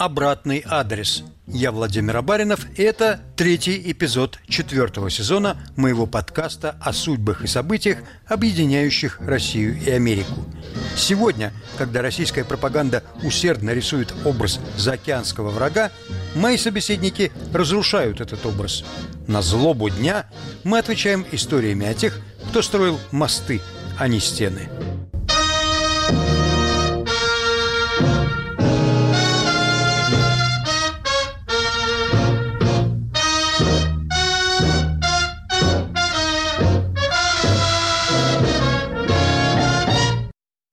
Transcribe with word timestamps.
«Обратный 0.00 0.64
адрес». 0.66 1.24
Я 1.46 1.72
Владимир 1.72 2.16
Абаринов, 2.16 2.66
и 2.78 2.82
это 2.82 3.20
третий 3.36 3.92
эпизод 3.92 4.38
четвертого 4.48 5.10
сезона 5.10 5.58
моего 5.76 6.06
подкаста 6.06 6.74
о 6.80 6.94
судьбах 6.94 7.44
и 7.44 7.46
событиях, 7.46 7.98
объединяющих 8.26 9.20
Россию 9.20 9.78
и 9.78 9.90
Америку. 9.90 10.46
Сегодня, 10.96 11.52
когда 11.76 12.00
российская 12.00 12.44
пропаганда 12.44 13.04
усердно 13.22 13.74
рисует 13.74 14.14
образ 14.24 14.58
заокеанского 14.78 15.50
врага, 15.50 15.90
мои 16.34 16.56
собеседники 16.56 17.30
разрушают 17.52 18.22
этот 18.22 18.46
образ. 18.46 18.84
На 19.26 19.42
злобу 19.42 19.90
дня 19.90 20.30
мы 20.64 20.78
отвечаем 20.78 21.26
историями 21.30 21.84
о 21.84 21.92
тех, 21.92 22.18
кто 22.48 22.62
строил 22.62 22.98
мосты, 23.10 23.60
а 23.98 24.08
не 24.08 24.18
стены. 24.18 24.70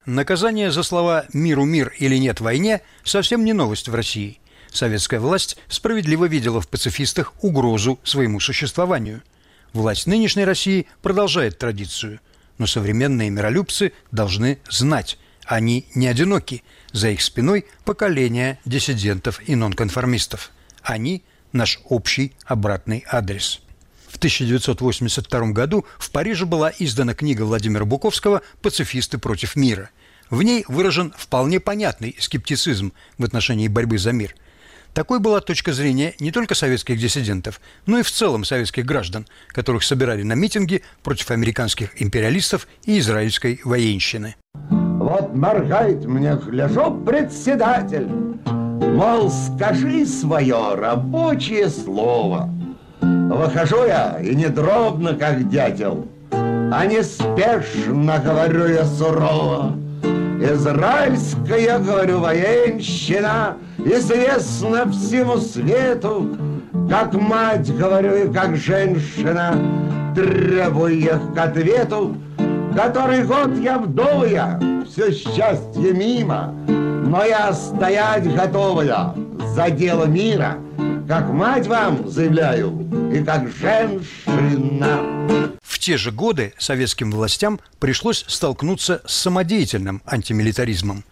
Наказание 0.07 0.71
за 0.71 0.83
слова 0.83 1.25
«миру 1.33 1.65
мир» 1.65 1.93
или 1.99 2.15
«нет 2.15 2.39
войне» 2.39 2.81
совсем 3.03 3.43
не 3.43 3.51
новость 3.51 3.89
в 3.89 3.93
России. 3.93 4.39
Советская 4.71 5.19
власть 5.19 5.57
справедливо 5.67 6.29
видела 6.29 6.61
в 6.61 6.69
пацифистах 6.69 7.33
угрозу 7.43 7.99
своему 8.05 8.39
существованию. 8.39 9.21
Власть 9.73 10.07
нынешней 10.07 10.45
России 10.45 10.87
продолжает 11.01 11.57
традицию, 11.57 12.21
но 12.57 12.67
современные 12.67 13.29
миролюбцы 13.29 13.91
должны 14.13 14.59
знать, 14.69 15.19
они 15.45 15.87
не 15.93 16.07
одиноки, 16.07 16.63
за 16.93 17.09
их 17.09 17.21
спиной 17.21 17.65
поколение 17.83 18.59
диссидентов 18.63 19.41
и 19.45 19.55
нонконформистов. 19.55 20.51
Они– 20.83 21.21
наш 21.51 21.81
общий 21.83 22.31
обратный 22.45 23.03
адрес. 23.11 23.59
В 24.07 24.15
1982 24.15 25.47
году 25.51 25.85
в 25.99 26.11
Париже 26.11 26.45
была 26.45 26.71
издана 26.79 27.13
книга 27.13 27.41
Владимира 27.41 27.83
Буковского 27.83 28.41
«Пацифисты 28.61 29.17
против 29.17 29.57
мира». 29.57 29.89
В 30.29 30.41
ней 30.43 30.65
выражен 30.67 31.13
вполне 31.17 31.59
понятный 31.59 32.15
скептицизм 32.19 32.93
в 33.17 33.23
отношении 33.23 33.67
борьбы 33.67 33.97
за 33.97 34.11
мир. 34.11 34.35
Такой 34.93 35.19
была 35.19 35.41
точка 35.41 35.73
зрения 35.73 36.15
не 36.19 36.31
только 36.31 36.55
советских 36.55 36.97
диссидентов, 36.97 37.61
но 37.85 37.99
и 37.99 38.03
в 38.03 38.11
целом 38.11 38.43
советских 38.43 38.85
граждан, 38.85 39.27
которых 39.49 39.83
собирали 39.83 40.23
на 40.23 40.33
митинги 40.33 40.81
против 41.03 41.29
американских 41.31 42.01
империалистов 42.01 42.67
и 42.85 42.97
израильской 42.99 43.61
военщины. 43.63 44.35
Вот 44.53 45.35
моргает 45.35 46.05
мне, 46.05 46.35
гляжу, 46.35 46.99
председатель, 47.05 48.07
мол, 48.45 49.31
скажи 49.31 50.05
свое 50.05 50.73
рабочее 50.75 51.69
слово– 51.69 52.53
Выхожу 53.01 53.85
я, 53.85 54.19
и 54.21 54.35
не 54.35 54.47
дробно, 54.47 55.13
как 55.13 55.49
дятел, 55.49 56.07
А 56.31 56.85
неспешно 56.85 58.19
говорю 58.19 58.67
я 58.67 58.85
сурово. 58.85 59.75
Израильская, 60.53 61.79
говорю, 61.79 62.19
военщина 62.19 63.57
Известна 63.77 64.89
всему 64.89 65.37
свету, 65.37 66.37
Как 66.89 67.13
мать, 67.13 67.75
говорю, 67.75 68.15
и 68.15 68.33
как 68.33 68.55
женщина, 68.55 69.55
Требую 70.15 70.97
их 70.97 71.33
к 71.35 71.37
ответу. 71.37 72.15
Который 72.75 73.23
год 73.23 73.57
я 73.57 73.77
вдовая, 73.77 74.59
все 74.87 75.11
счастье 75.11 75.93
мимо, 75.93 76.53
Но 76.67 77.23
я 77.25 77.51
стоять 77.53 78.33
готовая 78.33 79.13
за 79.53 79.69
дело 79.69 80.05
мира— 80.05 80.57
как 81.07 81.29
мать 81.29 81.67
вам 81.67 82.09
заявляю, 82.09 83.11
и 83.13 83.23
как 83.23 83.49
женщина. 83.49 85.57
В 85.63 85.79
те 85.79 85.97
же 85.97 86.11
годы 86.11 86.53
советским 86.57 87.11
властям 87.11 87.59
пришлось 87.79 88.25
столкнуться 88.27 89.01
с 89.05 89.15
самодеятельным 89.15 90.01
антимилитаризмом. 90.05 91.05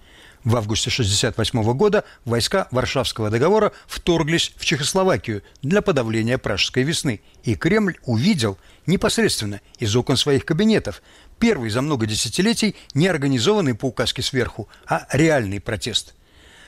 В 0.43 0.55
августе 0.57 0.89
1968 0.89 1.75
года 1.75 2.03
войска 2.23 2.67
Варшавского 2.69 3.31
договора 3.31 3.71
вторглись 3.87 4.53
в 4.57 4.65
Чехословакию 4.65 5.41
для 5.63 5.81
подавления 5.81 6.37
Пражской 6.37 6.83
весны, 6.83 7.21
и 7.43 7.55
Кремль 7.55 7.97
увидел 8.05 8.59
непосредственно 8.85 9.61
из 9.79 9.95
окон 9.95 10.17
своих 10.17 10.45
кабинетов 10.45 11.01
первый 11.39 11.71
за 11.71 11.81
много 11.81 12.05
десятилетий 12.05 12.75
не 12.93 13.07
организованный 13.07 13.73
по 13.73 13.85
указке 13.85 14.21
сверху, 14.21 14.67
а 14.85 15.07
реальный 15.11 15.61
протест– 15.61 16.13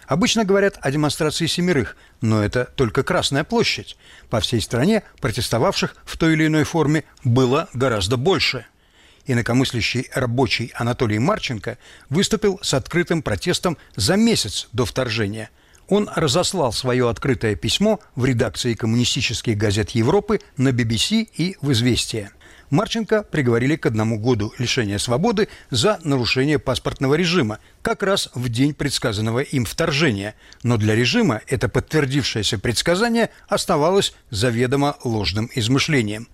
Обычно 0.08 0.46
говорят 0.46 0.80
о 0.82 0.90
демонстрации 0.90 1.48
семерых, 1.48 1.98
но 2.22 2.42
это 2.42 2.66
только 2.76 3.04
Красная 3.04 3.44
площадь. 3.44 3.98
По 4.30 4.40
всей 4.40 4.62
стране 4.62 5.04
протестовавших 5.20 5.96
в 6.06 6.18
той 6.18 6.34
или 6.34 6.48
иной 6.48 6.64
форме 6.64 7.04
было 7.26 7.68
гораздо 7.74 8.16
больше. 8.16 8.66
Инакомыслящий 9.26 10.10
рабочий 10.16 10.72
Анатолий 10.76 11.20
Марченко 11.20 11.78
выступил 12.10 12.58
с 12.62 12.74
открытым 12.74 13.22
протестом 13.22 13.78
за 13.98 14.16
месяц 14.16 14.70
до 14.72 14.86
вторжения. 14.86 15.50
Он 15.90 16.10
разослал 16.16 16.72
свое 16.72 17.10
открытое 17.10 17.56
письмо 17.56 18.00
в 18.16 18.24
редакции 18.24 18.76
коммунистических 18.76 19.58
газет 19.58 19.92
Европы 19.92 20.40
на 20.56 20.70
BBC 20.70 21.28
и 21.36 21.58
в 21.62 21.72
«Известия». 21.74 22.32
Марченко 22.70 23.24
приговорили 23.24 23.78
к 23.78 23.86
одному 23.86 24.20
году 24.20 24.54
лишения 24.58 24.98
свободы 24.98 25.48
за 25.70 26.00
нарушение 26.04 26.60
паспортного 26.60 27.16
режима, 27.16 27.60
как 27.82 28.04
раз 28.04 28.30
в 28.34 28.50
день 28.50 28.74
предсказанного 28.74 29.40
им 29.40 29.66
вторжения. 29.66 30.36
Но 30.64 30.78
для 30.78 30.96
режима 30.96 31.42
это 31.48 31.70
подтвердившееся 31.70 32.60
предсказание 32.60 33.30
оставалось 33.48 34.14
заведомо 34.32 34.98
ложным 35.04 35.50
измышлением. 35.56 36.28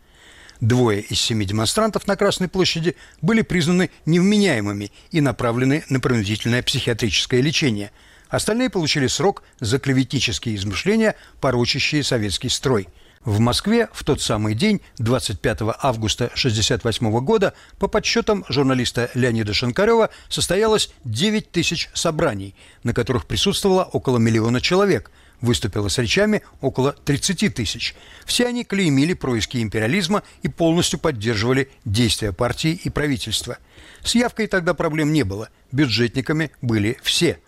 Двое 0.60 1.02
из 1.02 1.20
семи 1.20 1.46
демонстрантов 1.46 2.08
на 2.08 2.16
Красной 2.16 2.48
площади 2.48 2.96
были 3.22 3.42
признаны 3.42 3.92
невменяемыми 4.06 4.92
и 5.12 5.22
направлены 5.22 5.84
на 5.90 6.00
принудительное 6.00 6.64
психиатрическое 6.64 7.42
лечение. 7.42 7.92
Остальные 8.30 8.72
получили 8.72 9.06
срок 9.06 9.44
за 9.60 9.78
клеветнические 9.78 10.56
измышления, 10.56 11.16
порочащие 11.42 12.04
советский 12.04 12.50
строй– 12.50 12.88
в 13.26 13.40
Москве 13.40 13.90
в 13.94 14.04
тот 14.04 14.22
самый 14.22 14.54
день, 14.54 14.82
25 14.98 15.60
августа 15.82 16.26
1968 16.26 17.20
года, 17.20 17.54
по 17.80 17.88
подсчетам 17.88 18.44
журналиста 18.50 19.10
Леонида 19.14 19.54
Шанкарева, 19.54 20.10
состоялось 20.30 20.92
9 21.06 21.52
тысяч 21.52 21.90
собраний, 21.94 22.56
на 22.84 22.94
которых 22.94 23.26
присутствовало 23.26 23.84
около 23.84 24.18
миллиона 24.18 24.62
человек. 24.62 25.12
Выступило 25.42 25.90
с 25.90 25.98
речами 25.98 26.42
около 26.62 26.94
30 26.94 27.54
тысяч. 27.54 27.96
Все 28.26 28.46
они 28.46 28.64
клеймили 28.64 29.14
происки 29.14 29.58
империализма 29.62 30.24
и 30.42 30.48
полностью 30.48 31.00
поддерживали 31.00 31.70
действия 31.84 32.32
партии 32.32 32.80
и 32.82 32.90
правительства. 32.90 33.58
С 34.04 34.16
явкой 34.16 34.48
тогда 34.48 34.74
проблем 34.74 35.12
не 35.12 35.24
было. 35.24 35.50
Бюджетниками 35.72 36.52
были 36.62 36.98
все. 37.04 37.40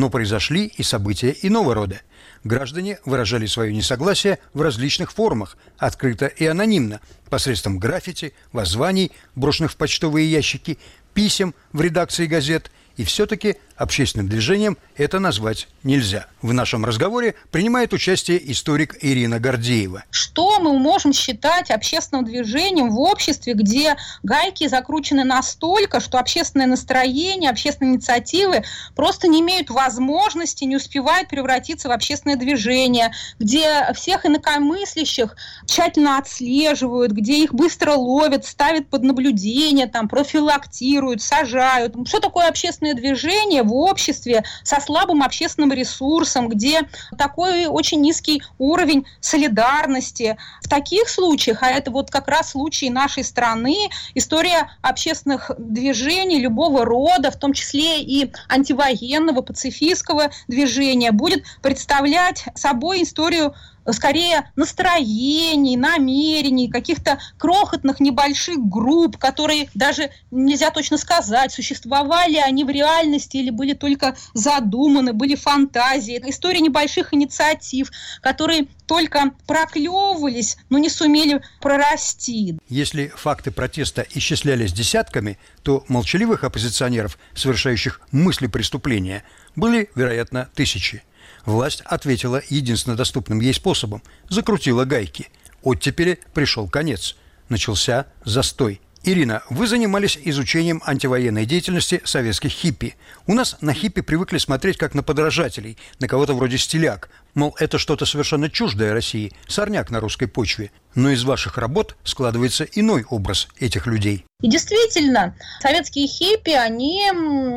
Но 0.00 0.08
произошли 0.08 0.64
и 0.64 0.82
события 0.82 1.36
иного 1.42 1.74
рода– 1.74 2.00
граждане 2.42 2.98
выражали 3.04 3.44
свое 3.44 3.70
несогласие 3.70 4.38
в 4.54 4.62
различных 4.62 5.12
формах, 5.12 5.58
открыто 5.76 6.24
и 6.24 6.46
анонимно, 6.46 7.02
посредством 7.28 7.78
граффити, 7.78 8.32
воззваний, 8.50 9.12
брошенных 9.34 9.72
в 9.72 9.76
почтовые 9.76 10.30
ящики, 10.30 10.78
писем 11.12 11.54
в 11.74 11.82
редакции 11.82 12.24
газет. 12.24 12.70
И 12.96 13.04
все-таки 13.04 13.56
общественным 13.80 14.28
движением 14.28 14.76
это 14.94 15.18
назвать 15.18 15.66
нельзя. 15.82 16.26
В 16.42 16.52
нашем 16.52 16.84
разговоре 16.84 17.34
принимает 17.50 17.94
участие 17.94 18.52
историк 18.52 18.96
Ирина 19.00 19.40
Гордеева. 19.40 20.04
Что 20.10 20.60
мы 20.60 20.78
можем 20.78 21.14
считать 21.14 21.70
общественным 21.70 22.26
движением 22.26 22.90
в 22.90 23.00
обществе, 23.00 23.54
где 23.54 23.96
гайки 24.22 24.68
закручены 24.68 25.24
настолько, 25.24 26.00
что 26.00 26.18
общественное 26.18 26.66
настроение, 26.66 27.50
общественные 27.50 27.94
инициативы 27.94 28.64
просто 28.94 29.28
не 29.28 29.40
имеют 29.40 29.70
возможности, 29.70 30.64
не 30.64 30.76
успевают 30.76 31.30
превратиться 31.30 31.88
в 31.88 31.92
общественное 31.92 32.36
движение, 32.36 33.12
где 33.38 33.90
всех 33.94 34.26
инакомыслящих 34.26 35.34
тщательно 35.64 36.18
отслеживают, 36.18 37.12
где 37.12 37.42
их 37.42 37.54
быстро 37.54 37.92
ловят, 37.92 38.44
ставят 38.44 38.88
под 38.88 39.04
наблюдение, 39.04 39.86
там, 39.86 40.06
профилактируют, 40.06 41.22
сажают. 41.22 41.94
Что 42.06 42.20
такое 42.20 42.46
общественное 42.48 42.92
движение 42.94 43.62
в 43.70 43.74
обществе 43.74 44.42
со 44.64 44.80
слабым 44.80 45.22
общественным 45.22 45.72
ресурсом, 45.72 46.48
где 46.48 46.82
такой 47.16 47.66
очень 47.66 48.00
низкий 48.00 48.42
уровень 48.58 49.06
солидарности. 49.20 50.36
В 50.62 50.68
таких 50.68 51.08
случаях, 51.08 51.62
а 51.62 51.70
это 51.70 51.90
вот 51.90 52.10
как 52.10 52.28
раз 52.28 52.50
случай 52.50 52.90
нашей 52.90 53.22
страны, 53.22 53.76
история 54.14 54.70
общественных 54.82 55.52
движений 55.58 56.40
любого 56.40 56.84
рода, 56.84 57.30
в 57.30 57.38
том 57.38 57.52
числе 57.52 58.02
и 58.02 58.32
антивоенного, 58.48 59.42
пацифистского 59.42 60.30
движения, 60.48 61.12
будет 61.12 61.44
представлять 61.62 62.44
собой 62.54 63.04
историю 63.04 63.54
скорее 63.92 64.50
настроений, 64.56 65.76
намерений, 65.76 66.68
каких-то 66.68 67.18
крохотных 67.38 68.00
небольших 68.00 68.58
групп, 68.58 69.16
которые 69.16 69.68
даже 69.74 70.10
нельзя 70.30 70.70
точно 70.70 70.98
сказать, 70.98 71.52
существовали 71.52 72.36
они 72.36 72.64
в 72.64 72.70
реальности 72.70 73.36
или 73.36 73.50
были 73.50 73.74
только 73.74 74.16
задуманы, 74.34 75.12
были 75.12 75.34
фантазии. 75.34 76.20
История 76.26 76.60
небольших 76.60 77.12
инициатив, 77.14 77.90
которые 78.20 78.66
только 78.86 79.32
проклевывались, 79.46 80.56
но 80.68 80.78
не 80.78 80.90
сумели 80.90 81.42
прорасти. 81.60 82.58
Если 82.68 83.12
факты 83.14 83.50
протеста 83.50 84.06
исчислялись 84.14 84.72
десятками, 84.72 85.38
то 85.62 85.84
молчаливых 85.88 86.44
оппозиционеров, 86.44 87.18
совершающих 87.34 88.00
мысли 88.10 88.46
преступления, 88.46 89.22
были, 89.56 89.90
вероятно, 89.94 90.48
тысячи. 90.54 91.02
Власть 91.46 91.82
ответила 91.84 92.42
единственно 92.48 92.96
доступным 92.96 93.40
ей 93.40 93.54
способом– 93.54 94.02
закрутила 94.28 94.84
гайки. 94.84 95.28
Оттепели 95.62 96.18
пришел 96.34 96.68
конец. 96.68 97.16
Начался 97.48 98.06
застой– 98.24 98.80
Ирина, 99.02 99.42
вы 99.48 99.66
занимались 99.66 100.18
изучением 100.22 100.82
антивоенной 100.84 101.46
деятельности 101.46 102.02
советских 102.04 102.50
хиппи. 102.50 102.96
У 103.26 103.32
нас 103.32 103.56
на 103.62 103.72
хиппи 103.72 104.02
привыкли 104.02 104.36
смотреть 104.36 104.76
как 104.76 104.94
на 104.94 105.02
подражателей, 105.02 105.78
на 106.00 106.08
кого-то 106.08 106.34
вроде 106.34 106.58
стиляк. 106.58 107.08
Мол, 107.34 107.54
это 107.58 107.78
что-то 107.78 108.06
совершенно 108.06 108.50
чуждое 108.50 108.92
России, 108.92 109.32
сорняк 109.46 109.90
на 109.90 110.00
русской 110.00 110.26
почве. 110.26 110.70
Но 110.94 111.10
из 111.10 111.22
ваших 111.22 111.56
работ 111.56 111.96
складывается 112.02 112.64
иной 112.64 113.04
образ 113.08 113.48
этих 113.58 113.86
людей. 113.86 114.24
И 114.42 114.48
действительно, 114.48 115.36
советские 115.60 116.08
хиппи, 116.08 116.50
они 116.50 117.04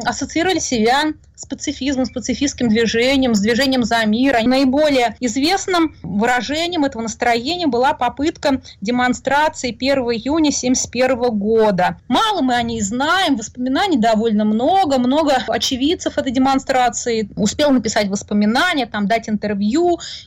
ассоциировали 0.06 0.60
себя 0.60 1.14
с 1.36 1.46
пацифизмом, 1.46 2.06
с 2.06 2.12
пацифистским 2.12 2.70
движением, 2.70 3.34
с 3.34 3.40
движением 3.40 3.84
за 3.84 4.06
мир. 4.06 4.38
Наиболее 4.44 5.16
известным 5.20 5.96
выражением 6.04 6.86
этого 6.86 7.02
настроения 7.02 7.68
была 7.68 7.94
попытка 7.94 8.62
демонстрации 8.82 9.70
1 9.70 9.98
июня 9.98 10.50
1971 10.50 11.38
года. 11.38 12.00
Мало 12.08 12.42
мы 12.42 12.56
о 12.56 12.62
ней 12.62 12.82
знаем, 12.82 13.36
воспоминаний 13.36 13.98
довольно 13.98 14.46
много, 14.46 15.00
много 15.00 15.36
очевидцев 15.48 16.18
этой 16.18 16.32
демонстрации 16.32 17.30
успел 17.36 17.72
написать 17.72 18.10
воспоминания, 18.10 18.86
там 18.86 19.08
дать 19.08 19.28
интервью, 19.28 19.63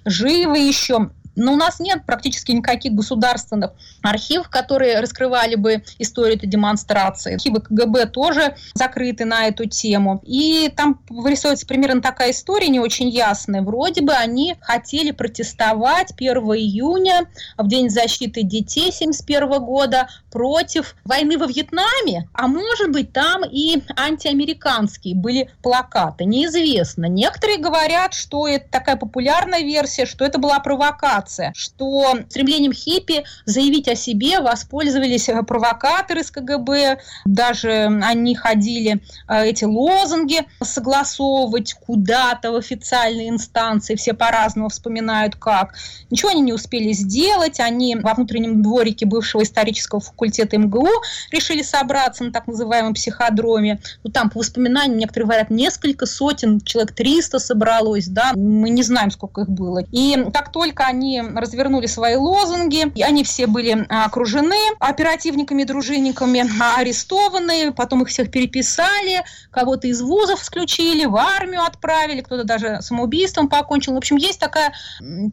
живы 0.05 0.59
еще. 0.59 1.11
Но 1.37 1.53
у 1.53 1.57
нас 1.57 1.81
нет 1.81 2.07
практически 2.07 2.53
никаких 2.53 2.95
государственных 2.95 3.73
архивов, 4.03 4.49
которые 4.49 5.01
раскрывали 5.01 5.55
бы 5.55 5.85
историю 5.99 6.37
этой 6.37 6.47
демонстрации. 6.47 7.35
Архивы 7.35 7.61
КГБ 7.61 8.07
тоже 8.07 8.57
закрыты 8.75 9.27
на 9.27 9.47
эту 9.47 9.67
тему. 9.67 10.23
И 10.25 10.73
там 10.75 10.99
вырисовывается 11.11 11.67
примерно 11.67 12.01
такая 12.01 12.31
история, 12.31 12.69
не 12.69 12.81
очень 12.81 13.11
ясная. 13.11 13.61
Вроде 13.61 14.01
бы 14.01 14.15
они 14.15 14.57
хотели 14.63 15.11
протестовать 15.11 16.13
1 16.17 16.37
июня, 16.37 17.29
в 17.59 17.69
День 17.69 17.91
защиты 17.91 18.43
детей 18.43 18.91
1971 18.91 19.63
года, 19.63 20.09
против 20.37 20.95
войны 21.05 21.39
во 21.39 21.47
Вьетнаме. 21.47 22.29
А 22.35 22.47
может 22.47 22.93
быть, 22.93 23.11
там 23.11 23.43
и 23.43 23.83
антиамериканские 23.97 25.15
были 25.15 25.49
плакаты. 25.63 26.27
Неизвестно. 26.27 27.07
Некоторые 27.07 27.57
говорят, 27.57 28.13
что 28.13 28.47
это 28.47 28.69
такая 28.71 28.97
популярная 28.97 29.63
версия, 29.63 30.05
что 30.05 30.27
это 30.27 30.39
была 30.39 30.61
провокация 30.61 31.55
что 31.57 32.19
стремлением 32.29 32.73
хиппи 32.73 33.25
заявить 33.47 33.89
о 33.89 33.97
себе 33.97 34.41
воспользовались 34.41 35.29
э, 35.29 35.43
провокаторы 35.43 36.21
из 36.21 36.31
КГБ, 36.31 36.99
даже 37.25 37.87
они 38.03 38.35
ходили 38.35 39.01
э, 39.29 39.47
эти 39.47 39.65
лозунги 39.65 40.41
согласовывать 40.63 41.75
куда-то 41.75 42.53
в 42.53 42.57
официальные 42.57 43.31
инстанции, 43.31 43.95
все 43.95 44.13
по-разному 44.13 44.69
вспоминают 44.69 45.37
как. 45.37 45.75
Ничего 46.11 46.31
они 46.31 46.43
не 46.43 46.53
успели 46.53 46.93
сделать, 46.93 47.59
они 47.59 47.97
во 47.97 48.15
внутреннем 48.15 48.63
дворике 48.63 49.07
бывшего 49.07 49.43
исторического 49.43 50.01
факультета 50.01 50.26
МГУ 50.29 50.89
решили 51.31 51.63
собраться 51.63 52.25
на 52.25 52.33
так 52.33 52.47
называемом 52.47 52.95
психодроме. 52.95 53.81
Ну, 54.05 54.11
там, 54.11 54.31
по 54.31 54.41
воспоминаниям, 54.41 54.99
некоторые 54.99 55.27
говорят, 55.27 55.51
несколько 55.51 56.07
сотен, 56.07 56.61
человек 56.61 56.93
300 56.95 57.39
собралось, 57.39 58.07
да, 58.07 58.33
мы 58.35 58.71
не 58.71 58.83
знаем, 58.83 59.11
сколько 59.11 59.43
их 59.43 59.49
было. 59.49 59.83
И 59.91 60.17
как 60.33 60.53
только 60.53 60.85
они 60.85 61.23
развернули 61.35 61.87
свои 61.87 62.17
лозунги, 62.17 62.93
и 62.95 63.03
они 63.03 63.25
все 63.25 63.47
были 63.47 63.87
а, 63.89 64.05
окружены 64.07 64.57
оперативниками, 64.79 65.65
дружинниками, 65.65 66.45
а, 66.61 66.81
арестованы, 66.81 67.73
потом 67.73 68.03
их 68.03 68.09
всех 68.09 68.31
переписали, 68.31 69.23
кого-то 69.51 69.87
из 69.89 70.01
вузов 70.01 70.43
исключили, 70.43 71.07
в 71.07 71.17
армию 71.17 71.63
отправили, 71.63 72.21
кто-то 72.21 72.45
даже 72.45 72.79
самоубийством 72.81 73.49
покончил. 73.49 73.95
В 73.95 73.99
общем, 73.99 74.17
есть 74.17 74.41
такая 74.41 74.73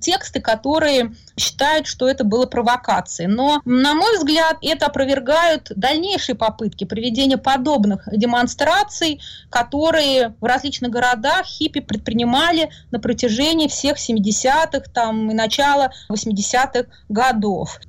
тексты, 0.02 0.42
которые 0.42 1.14
считают, 1.38 1.88
что 1.88 2.08
это 2.08 2.24
было 2.24 2.46
провокацией. 2.46 3.30
Но, 3.30 3.62
на 3.66 3.94
мой 3.94 4.18
взгляд, 4.18 4.58
это 4.62 4.83
опровергают 4.86 5.72
дальнейшие 5.76 6.36
попытки 6.36 6.84
проведения 6.84 7.38
подобных 7.38 8.08
демонстраций, 8.12 9.22
которые 9.50 10.36
в 10.40 10.46
различных 10.46 10.92
городах 10.92 11.46
хиппи 11.46 11.80
предпринимали 11.80 12.70
на 12.92 13.00
протяжении 13.00 13.68
всех 13.68 13.98
70-х 13.98 14.92
там, 14.94 15.32
и 15.32 15.34
начала 15.34 15.92
80-х 16.12 16.86
годов. 17.10 17.80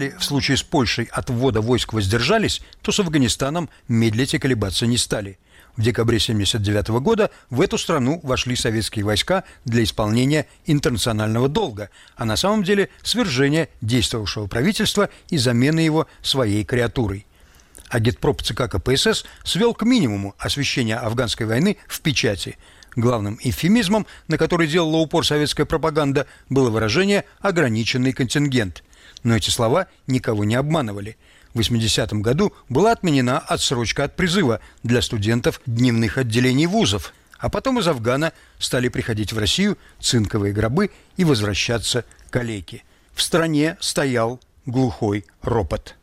Если 0.00 0.16
в 0.16 0.24
случае 0.24 0.56
с 0.56 0.62
Польшей 0.62 1.10
от 1.12 1.28
ввода 1.28 1.60
войск 1.60 1.92
воздержались, 1.92 2.62
то 2.80 2.90
с 2.90 2.98
Афганистаном 3.00 3.68
медлить 3.86 4.32
и 4.32 4.38
колебаться 4.38 4.86
не 4.86 4.96
стали. 4.96 5.38
В 5.76 5.82
декабре 5.82 6.16
1979 6.16 7.02
года 7.02 7.30
в 7.50 7.60
эту 7.60 7.76
страну 7.76 8.18
вошли 8.22 8.56
советские 8.56 9.04
войска 9.04 9.44
для 9.66 9.82
исполнения 9.82 10.46
интернационального 10.64 11.50
долга, 11.50 11.90
а 12.16 12.24
на 12.24 12.36
самом 12.36 12.62
деле 12.62 12.88
свержения 13.02 13.68
действовавшего 13.82 14.46
правительства 14.46 15.10
и 15.28 15.36
замены 15.36 15.80
его 15.80 16.06
своей 16.22 16.64
креатурой. 16.64 17.26
Агитпроп 17.90 18.40
ЦК 18.40 18.70
КПСС 18.70 19.26
свел 19.44 19.74
к 19.74 19.82
минимуму 19.82 20.34
освещение 20.38 20.96
афганской 20.96 21.44
войны 21.44 21.76
в 21.86 22.00
печати. 22.00 22.56
Главным 22.96 23.38
эвфемизмом, 23.42 24.06
на 24.28 24.38
который 24.38 24.66
делала 24.66 24.96
упор 24.96 25.26
советская 25.26 25.66
пропаганда, 25.66 26.26
было 26.48 26.70
выражение 26.70 27.26
«ограниченный 27.40 28.14
контингент». 28.14 28.82
Но 29.22 29.36
эти 29.36 29.50
слова 29.50 29.86
никого 30.06 30.44
не 30.44 30.54
обманывали. 30.54 31.16
В 31.54 31.60
80-м 31.60 32.22
году 32.22 32.52
была 32.68 32.92
отменена 32.92 33.38
отсрочка 33.38 34.04
от 34.04 34.16
призыва 34.16 34.60
для 34.82 35.02
студентов 35.02 35.60
дневных 35.66 36.18
отделений 36.18 36.66
вузов. 36.66 37.12
А 37.38 37.48
потом 37.48 37.78
из 37.78 37.88
Афгана 37.88 38.32
стали 38.58 38.88
приходить 38.88 39.32
в 39.32 39.38
Россию 39.38 39.78
цинковые 39.98 40.52
гробы 40.52 40.90
и 41.16 41.24
возвращаться 41.24 42.04
калеки. 42.30 42.84
В 43.14 43.22
стране 43.22 43.76
стоял 43.80 44.40
глухой 44.66 45.24
ропот. 45.42 45.96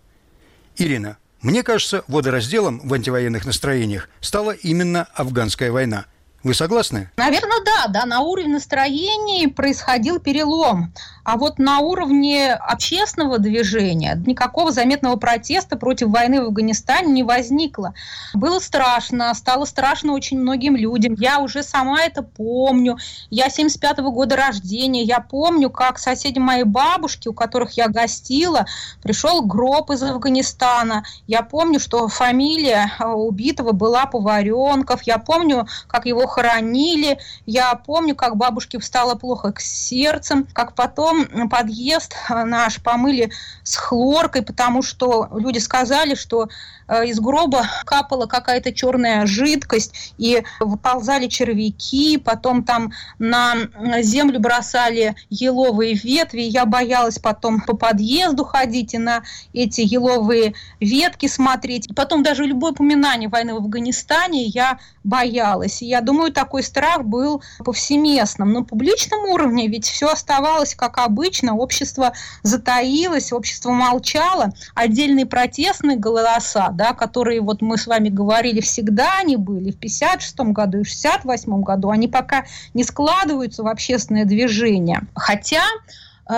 Ирина, 0.75 1.17
мне 1.41 1.63
кажется, 1.63 2.03
водоразделом 2.07 2.81
в 2.87 2.93
антивоенных 2.93 3.45
настроениях 3.45 4.09
стала 4.19 4.51
именно 4.51 5.07
афганская 5.13 5.71
война– 5.71 6.05
вы 6.47 6.53
согласны? 6.53 7.09
Наверное, 7.17 7.59
да, 7.65 7.87
да. 7.87 8.05
На 8.05 8.21
уровне 8.21 8.53
настроений 8.53 9.47
происходил 9.47 10.19
перелом. 10.19 10.93
А 11.27 11.35
вот 11.35 11.59
на 11.59 11.79
уровне 11.79 12.53
общественного 12.53 13.37
движения 13.37 14.15
никакого 14.25 14.71
заметного 14.71 15.17
протеста 15.17 15.75
против 15.75 16.07
войны 16.07 16.41
в 16.41 16.45
Афганистане 16.45 17.11
не 17.11 17.23
возникло. 17.23 17.93
Было 18.33 18.59
страшно, 18.59 19.33
стало 19.33 19.65
страшно 19.65 20.13
очень 20.13 20.39
многим 20.39 20.77
людям. 20.77 21.15
Я 21.15 21.39
уже 21.39 21.63
сама 21.63 22.01
это 22.01 22.23
помню. 22.23 22.97
Я 23.29 23.49
75 23.49 23.99
-го 23.99 24.11
года 24.11 24.37
рождения. 24.37 25.03
Я 25.03 25.19
помню, 25.19 25.69
как 25.69 25.99
соседи 25.99 26.39
моей 26.39 26.63
бабушки, 26.63 27.27
у 27.27 27.33
которых 27.33 27.73
я 27.73 27.89
гостила, 27.89 28.65
пришел 29.03 29.41
гроб 29.41 29.91
из 29.91 30.01
Афганистана. 30.03 31.03
Я 31.27 31.41
помню, 31.41 31.81
что 31.81 32.07
фамилия 32.07 32.93
а, 32.99 33.13
убитого 33.15 33.73
была 33.73 34.05
Поваренков. 34.05 35.01
Я 35.03 35.17
помню, 35.17 35.67
как 35.87 36.05
его 36.05 36.25
хоронили. 36.37 37.17
Я 37.47 37.73
помню, 37.73 38.15
как 38.15 38.35
бабушке 38.35 38.77
встало 38.77 39.15
плохо 39.15 39.51
к 39.51 39.59
сердцем, 39.59 40.47
как 40.53 40.75
потом 40.75 41.49
подъезд 41.49 42.15
наш 42.29 42.79
помыли 42.79 43.31
с 43.63 43.75
хлоркой, 43.75 44.43
потому 44.43 44.83
что 44.83 45.29
люди 45.33 45.57
сказали, 45.57 46.13
что 46.13 46.47
из 46.89 47.19
гроба 47.19 47.67
капала 47.85 48.25
какая-то 48.25 48.73
черная 48.73 49.25
жидкость, 49.25 50.13
и 50.17 50.43
выползали 50.59 51.27
червяки, 51.27 52.17
потом 52.17 52.63
там 52.63 52.91
на 53.19 53.55
землю 54.01 54.39
бросали 54.39 55.15
еловые 55.29 55.93
ветви. 55.93 56.41
Я 56.41 56.65
боялась 56.65 57.19
потом 57.19 57.61
по 57.61 57.75
подъезду 57.75 58.45
ходить 58.45 58.93
и 58.93 58.97
на 58.97 59.23
эти 59.53 59.81
еловые 59.81 60.53
ветки 60.79 61.27
смотреть. 61.27 61.93
Потом 61.95 62.23
даже 62.23 62.43
любое 62.43 62.71
упоминание 62.71 63.29
войны 63.29 63.53
в 63.53 63.57
Афганистане 63.57 64.45
я 64.45 64.79
боялась. 65.03 65.81
И 65.81 65.85
я 65.85 66.01
думаю, 66.01 66.31
такой 66.31 66.63
страх 66.63 67.03
был 67.03 67.41
повсеместным. 67.63 68.53
На 68.53 68.63
публичном 68.63 69.21
уровне 69.29 69.67
ведь 69.67 69.85
все 69.85 70.07
оставалось 70.09 70.75
как 70.75 70.97
обычно. 70.97 71.55
Общество 71.55 72.13
затаилось, 72.43 73.31
общество 73.31 73.71
молчало. 73.71 74.51
Отдельные 74.75 75.25
протестные 75.25 75.97
голоса, 75.97 76.69
да, 76.77 76.93
которые 76.93 77.41
вот 77.41 77.61
мы 77.61 77.77
с 77.77 77.87
вами 77.87 78.09
говорили, 78.09 78.61
всегда 78.61 79.19
они 79.19 79.35
были, 79.35 79.71
в 79.71 79.77
56 79.77 80.39
году 80.51 80.79
и 80.79 80.83
в 80.83 80.87
68 80.87 81.61
году, 81.61 81.89
они 81.89 82.07
пока 82.07 82.45
не 82.73 82.83
складываются 82.83 83.63
в 83.63 83.67
общественное 83.67 84.25
движение. 84.25 85.01
Хотя 85.15 85.63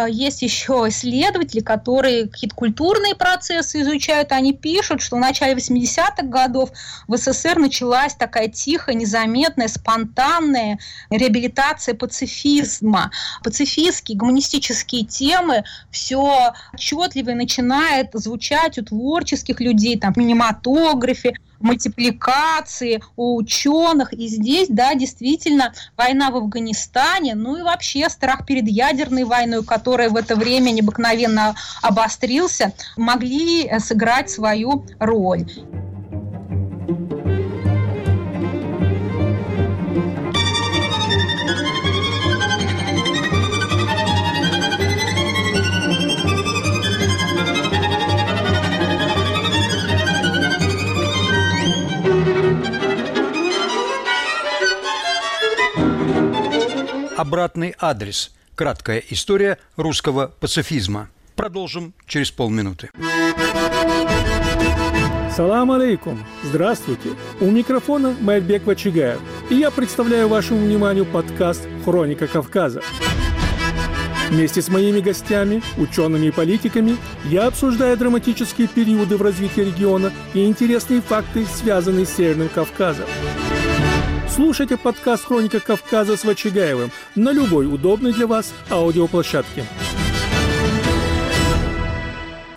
есть 0.08 0.41
еще 0.41 0.86
исследователи, 0.88 1.62
которые 1.62 2.27
какие-то 2.27 2.55
культурные 2.55 3.15
процессы 3.15 3.81
изучают. 3.81 4.31
Они 4.31 4.53
пишут, 4.53 5.01
что 5.01 5.15
в 5.15 5.19
начале 5.19 5.53
80-х 5.53 6.24
годов 6.24 6.72
в 7.08 7.17
СССР 7.17 7.58
началась 7.58 8.13
такая 8.15 8.50
тихая, 8.50 8.96
незаметная, 8.96 9.67
спонтанная 9.67 10.79
реабилитация 11.10 11.96
пацифизма. 11.96 13.12
Пацифистские, 13.43 14.17
гуманистические 14.17 15.05
темы 15.05 15.63
все 15.91 16.53
отчетливо 16.74 17.31
начинает 17.31 18.10
звучать 18.13 18.77
у 18.77 18.84
творческих 18.84 19.60
людей, 19.60 19.98
там, 20.00 20.13
в 20.13 20.15
кинематографе, 20.15 21.34
мультипликации, 21.59 23.01
у 23.15 23.35
ученых. 23.35 24.13
И 24.13 24.27
здесь, 24.27 24.67
да, 24.69 24.93
действительно, 24.95 25.73
война 25.97 26.31
в 26.31 26.37
Афганистане, 26.37 27.35
ну 27.35 27.57
и 27.57 27.61
вообще 27.61 28.09
страх 28.09 28.45
перед 28.45 28.67
ядерной 28.67 29.23
войной, 29.23 29.63
которая 29.63 30.09
в 30.09 30.15
это 30.15 30.35
время 30.35 30.71
необыкновенно 30.71 31.55
обострился, 31.81 32.73
могли 32.97 33.69
сыграть 33.79 34.29
свою 34.29 34.85
роль. 34.99 35.45
Обратный 57.29 57.75
адрес. 57.77 58.31
Краткая 58.55 59.03
история 59.12 59.59
русского 59.75 60.33
пацифизма. 60.39 61.09
Продолжим 61.36 61.93
через 62.07 62.31
полминуты. 62.31 62.89
Салам 65.36 65.71
алейкум! 65.71 66.25
Здравствуйте! 66.43 67.09
У 67.39 67.45
микрофона 67.45 68.15
Майбек 68.19 68.65
Вачигаев, 68.65 69.19
и 69.51 69.55
я 69.55 69.69
представляю 69.69 70.27
вашему 70.27 70.65
вниманию 70.65 71.05
подкаст 71.05 71.67
«Хроника 71.86 72.25
Кавказа». 72.25 72.81
Вместе 74.29 74.63
с 74.63 74.67
моими 74.67 75.00
гостями, 75.00 75.62
учеными 75.77 76.25
и 76.25 76.31
политиками 76.31 76.98
я 77.25 77.45
обсуждаю 77.45 77.95
драматические 77.95 78.67
периоды 78.67 79.17
в 79.17 79.21
развитии 79.21 79.62
региона 79.62 80.12
и 80.33 80.45
интересные 80.45 81.01
факты, 81.01 81.45
связанные 81.45 82.07
с 82.07 82.15
Северным 82.15 82.50
Кавказом. 82.50 83.05
Слушайте 84.39 84.77
подкаст 84.77 85.25
«Хроника 85.25 85.60
Кавказа» 85.60 86.15
с 86.15 86.24
Вачигаевым 86.24 86.93
на 87.13 87.34
любой 87.34 87.67
удобной 87.67 88.13
для 88.13 88.25
вас 88.25 88.53
аудиоплощадке. 88.69 89.65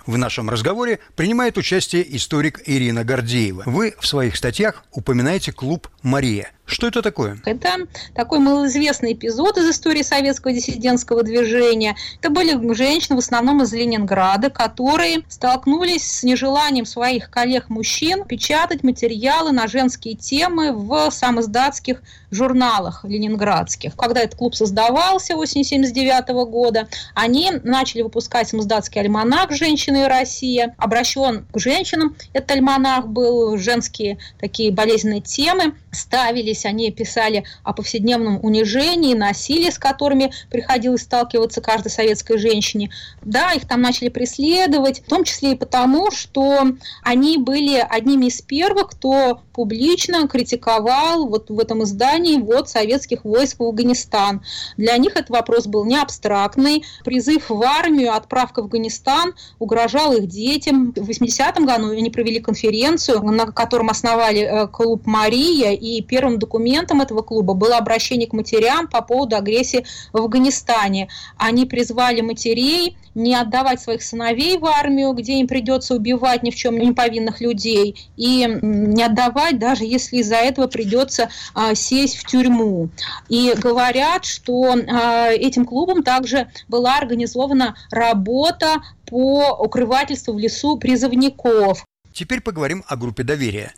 В 0.05 0.17
нашем 0.17 0.49
разговоре 0.49 0.99
принимает 1.17 1.57
участие 1.57 2.15
историк 2.15 2.61
Ирина 2.65 3.03
Гордеева. 3.03 3.63
Вы 3.65 3.95
в 3.99 4.07
своих 4.07 4.37
статьях 4.37 4.85
упоминаете 4.93 5.51
клуб 5.51 5.89
«Мария». 6.03 6.53
Что 6.73 6.87
это 6.87 7.03
такое? 7.03 7.37
Это 7.45 7.87
такой 8.15 8.39
малоизвестный 8.39 9.13
эпизод 9.13 9.59
из 9.59 9.69
истории 9.69 10.01
советского 10.01 10.53
диссидентского 10.53 11.21
движения. 11.21 11.95
Это 12.19 12.31
были 12.31 12.73
женщины, 12.73 13.15
в 13.15 13.19
основном 13.19 13.61
из 13.61 13.71
Ленинграда, 13.73 14.49
которые 14.49 15.21
столкнулись 15.29 16.03
с 16.03 16.23
нежеланием 16.23 16.85
своих 16.85 17.29
коллег-мужчин 17.29 18.23
печатать 18.25 18.81
материалы 18.83 19.51
на 19.51 19.67
женские 19.67 20.15
темы 20.15 20.71
в 20.71 21.11
самоздатских 21.11 22.01
журналах 22.31 23.05
ленинградских. 23.05 23.95
Когда 23.95 24.21
этот 24.21 24.39
клуб 24.39 24.55
создавался 24.55 25.35
в 25.35 25.41
1979 25.43 26.29
года, 26.49 26.87
они 27.13 27.51
начали 27.63 28.01
выпускать 28.01 28.49
самоздатский 28.49 28.99
альманах 28.99 29.51
«Женщины 29.51 30.03
и 30.03 30.07
Россия», 30.07 30.73
обращен 30.77 31.45
к 31.51 31.59
женщинам. 31.59 32.15
Этот 32.33 32.51
альманах 32.51 33.07
был, 33.07 33.57
женские 33.57 34.17
такие 34.39 34.71
болезненные 34.71 35.21
темы 35.21 35.75
ставились, 35.91 36.62
они 36.65 36.91
писали 36.91 37.43
о 37.63 37.73
повседневном 37.73 38.39
унижении, 38.43 39.13
насилии, 39.13 39.69
с 39.69 39.77
которыми 39.77 40.31
приходилось 40.49 41.01
сталкиваться 41.01 41.61
каждой 41.61 41.89
советской 41.89 42.37
женщине. 42.37 42.89
Да, 43.21 43.53
их 43.53 43.67
там 43.67 43.81
начали 43.81 44.09
преследовать, 44.09 45.01
в 45.01 45.09
том 45.09 45.23
числе 45.23 45.53
и 45.53 45.55
потому, 45.55 46.11
что 46.11 46.67
они 47.03 47.37
были 47.37 47.77
одними 47.77 48.27
из 48.27 48.41
первых, 48.41 48.89
кто 48.89 49.41
публично 49.53 50.27
критиковал 50.27 51.27
вот 51.27 51.49
в 51.49 51.59
этом 51.59 51.83
издании 51.83 52.37
вот 52.37 52.69
советских 52.69 53.23
войск 53.23 53.59
в 53.59 53.63
Афганистан. 53.63 54.41
Для 54.77 54.97
них 54.97 55.15
этот 55.15 55.29
вопрос 55.29 55.67
был 55.67 55.85
не 55.85 55.97
абстрактный. 55.97 56.83
Призыв 57.03 57.49
в 57.49 57.61
армию, 57.63 58.13
отправка 58.13 58.61
в 58.61 58.65
Афганистан 58.65 59.33
угрожал 59.59 60.13
их 60.13 60.27
детям. 60.27 60.91
В 60.95 61.09
80-м 61.09 61.65
году 61.65 61.91
они 61.91 62.09
провели 62.09 62.39
конференцию, 62.39 63.21
на 63.23 63.45
котором 63.47 63.89
основали 63.89 64.41
э, 64.41 64.67
клуб 64.67 65.05
«Мария», 65.05 65.71
и 65.71 66.01
первым 66.01 66.39
документом 66.39 66.52
этого 67.01 67.21
клуба 67.21 67.53
было 67.53 67.77
обращение 67.77 68.27
к 68.27 68.33
матерям 68.33 68.87
по 68.87 69.01
поводу 69.01 69.35
агрессии 69.35 69.85
в 70.11 70.17
Афганистане. 70.17 71.09
Они 71.37 71.65
призвали 71.65 72.21
матерей 72.21 72.97
не 73.15 73.35
отдавать 73.35 73.81
своих 73.81 74.01
сыновей 74.01 74.57
в 74.57 74.65
армию, 74.65 75.13
где 75.13 75.39
им 75.39 75.47
придется 75.47 75.95
убивать 75.95 76.43
ни 76.43 76.51
в 76.51 76.55
чем 76.55 76.77
не 76.77 76.91
повинных 76.91 77.41
людей, 77.41 78.09
и 78.17 78.47
не 78.61 79.03
отдавать, 79.03 79.59
даже 79.59 79.85
если 79.85 80.17
из-за 80.17 80.37
этого 80.37 80.67
придется 80.67 81.29
а, 81.53 81.75
сесть 81.75 82.17
в 82.17 82.25
тюрьму. 82.25 82.89
И 83.29 83.53
говорят, 83.57 84.25
что 84.25 84.73
а, 84.73 85.29
этим 85.29 85.65
клубом 85.65 86.03
также 86.03 86.49
была 86.67 86.97
организована 86.97 87.75
работа 87.91 88.81
по 89.05 89.57
укрывательству 89.59 90.33
в 90.33 90.39
лесу 90.39 90.77
призывников. 90.77 91.85
Теперь 92.13 92.41
поговорим 92.41 92.83
о 92.87 92.95
группе 92.95 93.23
доверия. 93.23 93.73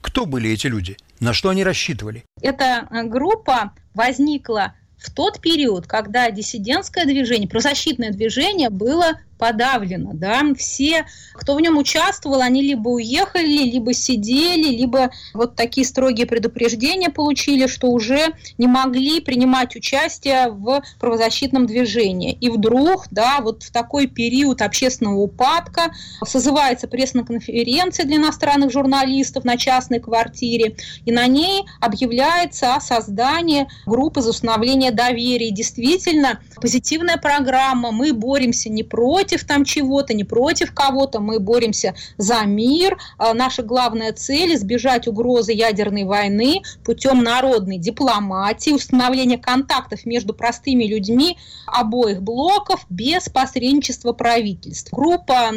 Кто 0.00 0.26
были 0.26 0.50
эти 0.50 0.66
люди? 0.66 0.96
На 1.20 1.32
что 1.32 1.50
они 1.50 1.64
рассчитывали? 1.64 2.24
Эта 2.40 2.88
э, 2.90 3.02
группа 3.04 3.72
возникла 3.94 4.74
в 4.98 5.10
тот 5.12 5.40
период, 5.40 5.86
когда 5.86 6.30
диссидентское 6.30 7.04
движение, 7.04 7.48
правозащитное 7.48 8.10
движение 8.10 8.70
было 8.70 9.20
подавлено, 9.40 10.10
да, 10.12 10.42
все, 10.56 11.06
кто 11.32 11.54
в 11.54 11.60
нем 11.60 11.78
участвовал, 11.78 12.42
они 12.42 12.60
либо 12.60 12.90
уехали, 12.90 13.64
либо 13.64 13.94
сидели, 13.94 14.68
либо 14.76 15.10
вот 15.32 15.56
такие 15.56 15.86
строгие 15.86 16.26
предупреждения 16.26 17.08
получили, 17.08 17.66
что 17.66 17.88
уже 17.88 18.34
не 18.58 18.66
могли 18.66 19.20
принимать 19.20 19.74
участие 19.74 20.50
в 20.50 20.82
правозащитном 21.00 21.66
движении. 21.66 22.36
И 22.38 22.50
вдруг, 22.50 23.06
да, 23.10 23.38
вот 23.40 23.62
в 23.62 23.72
такой 23.72 24.06
период 24.06 24.60
общественного 24.60 25.16
упадка 25.16 25.90
созывается 26.22 26.86
пресс-конференция 26.86 28.04
для 28.04 28.16
иностранных 28.16 28.70
журналистов 28.70 29.44
на 29.44 29.56
частной 29.56 30.00
квартире, 30.00 30.76
и 31.06 31.12
на 31.12 31.26
ней 31.26 31.64
объявляется 31.80 32.74
о 32.74 32.80
создании 32.80 33.66
группы 33.86 34.20
за 34.20 34.30
установление 34.30 34.90
доверия. 34.90 35.50
действительно, 35.50 36.40
позитивная 36.56 37.16
программа, 37.16 37.90
мы 37.90 38.12
боремся 38.12 38.68
не 38.68 38.82
против 38.82 39.29
против 39.30 39.46
там 39.46 39.64
чего-то, 39.64 40.12
не 40.12 40.24
против 40.24 40.74
кого-то, 40.74 41.20
мы 41.20 41.38
боремся 41.38 41.94
за 42.18 42.42
мир. 42.46 42.98
А 43.16 43.32
наша 43.32 43.62
главная 43.62 44.12
цель– 44.12 44.54
избежать 44.56 45.06
угрозы 45.06 45.52
ядерной 45.52 46.04
войны 46.04 46.62
путем 46.84 47.22
народной 47.22 47.78
дипломатии, 47.78 48.72
установления 48.72 49.38
контактов 49.38 50.04
между 50.04 50.34
простыми 50.34 50.84
людьми 50.84 51.36
обоих 51.66 52.22
блоков 52.22 52.84
без 52.90 53.28
посредничества 53.28 54.12
правительств. 54.12 54.92
Группа 54.92 55.52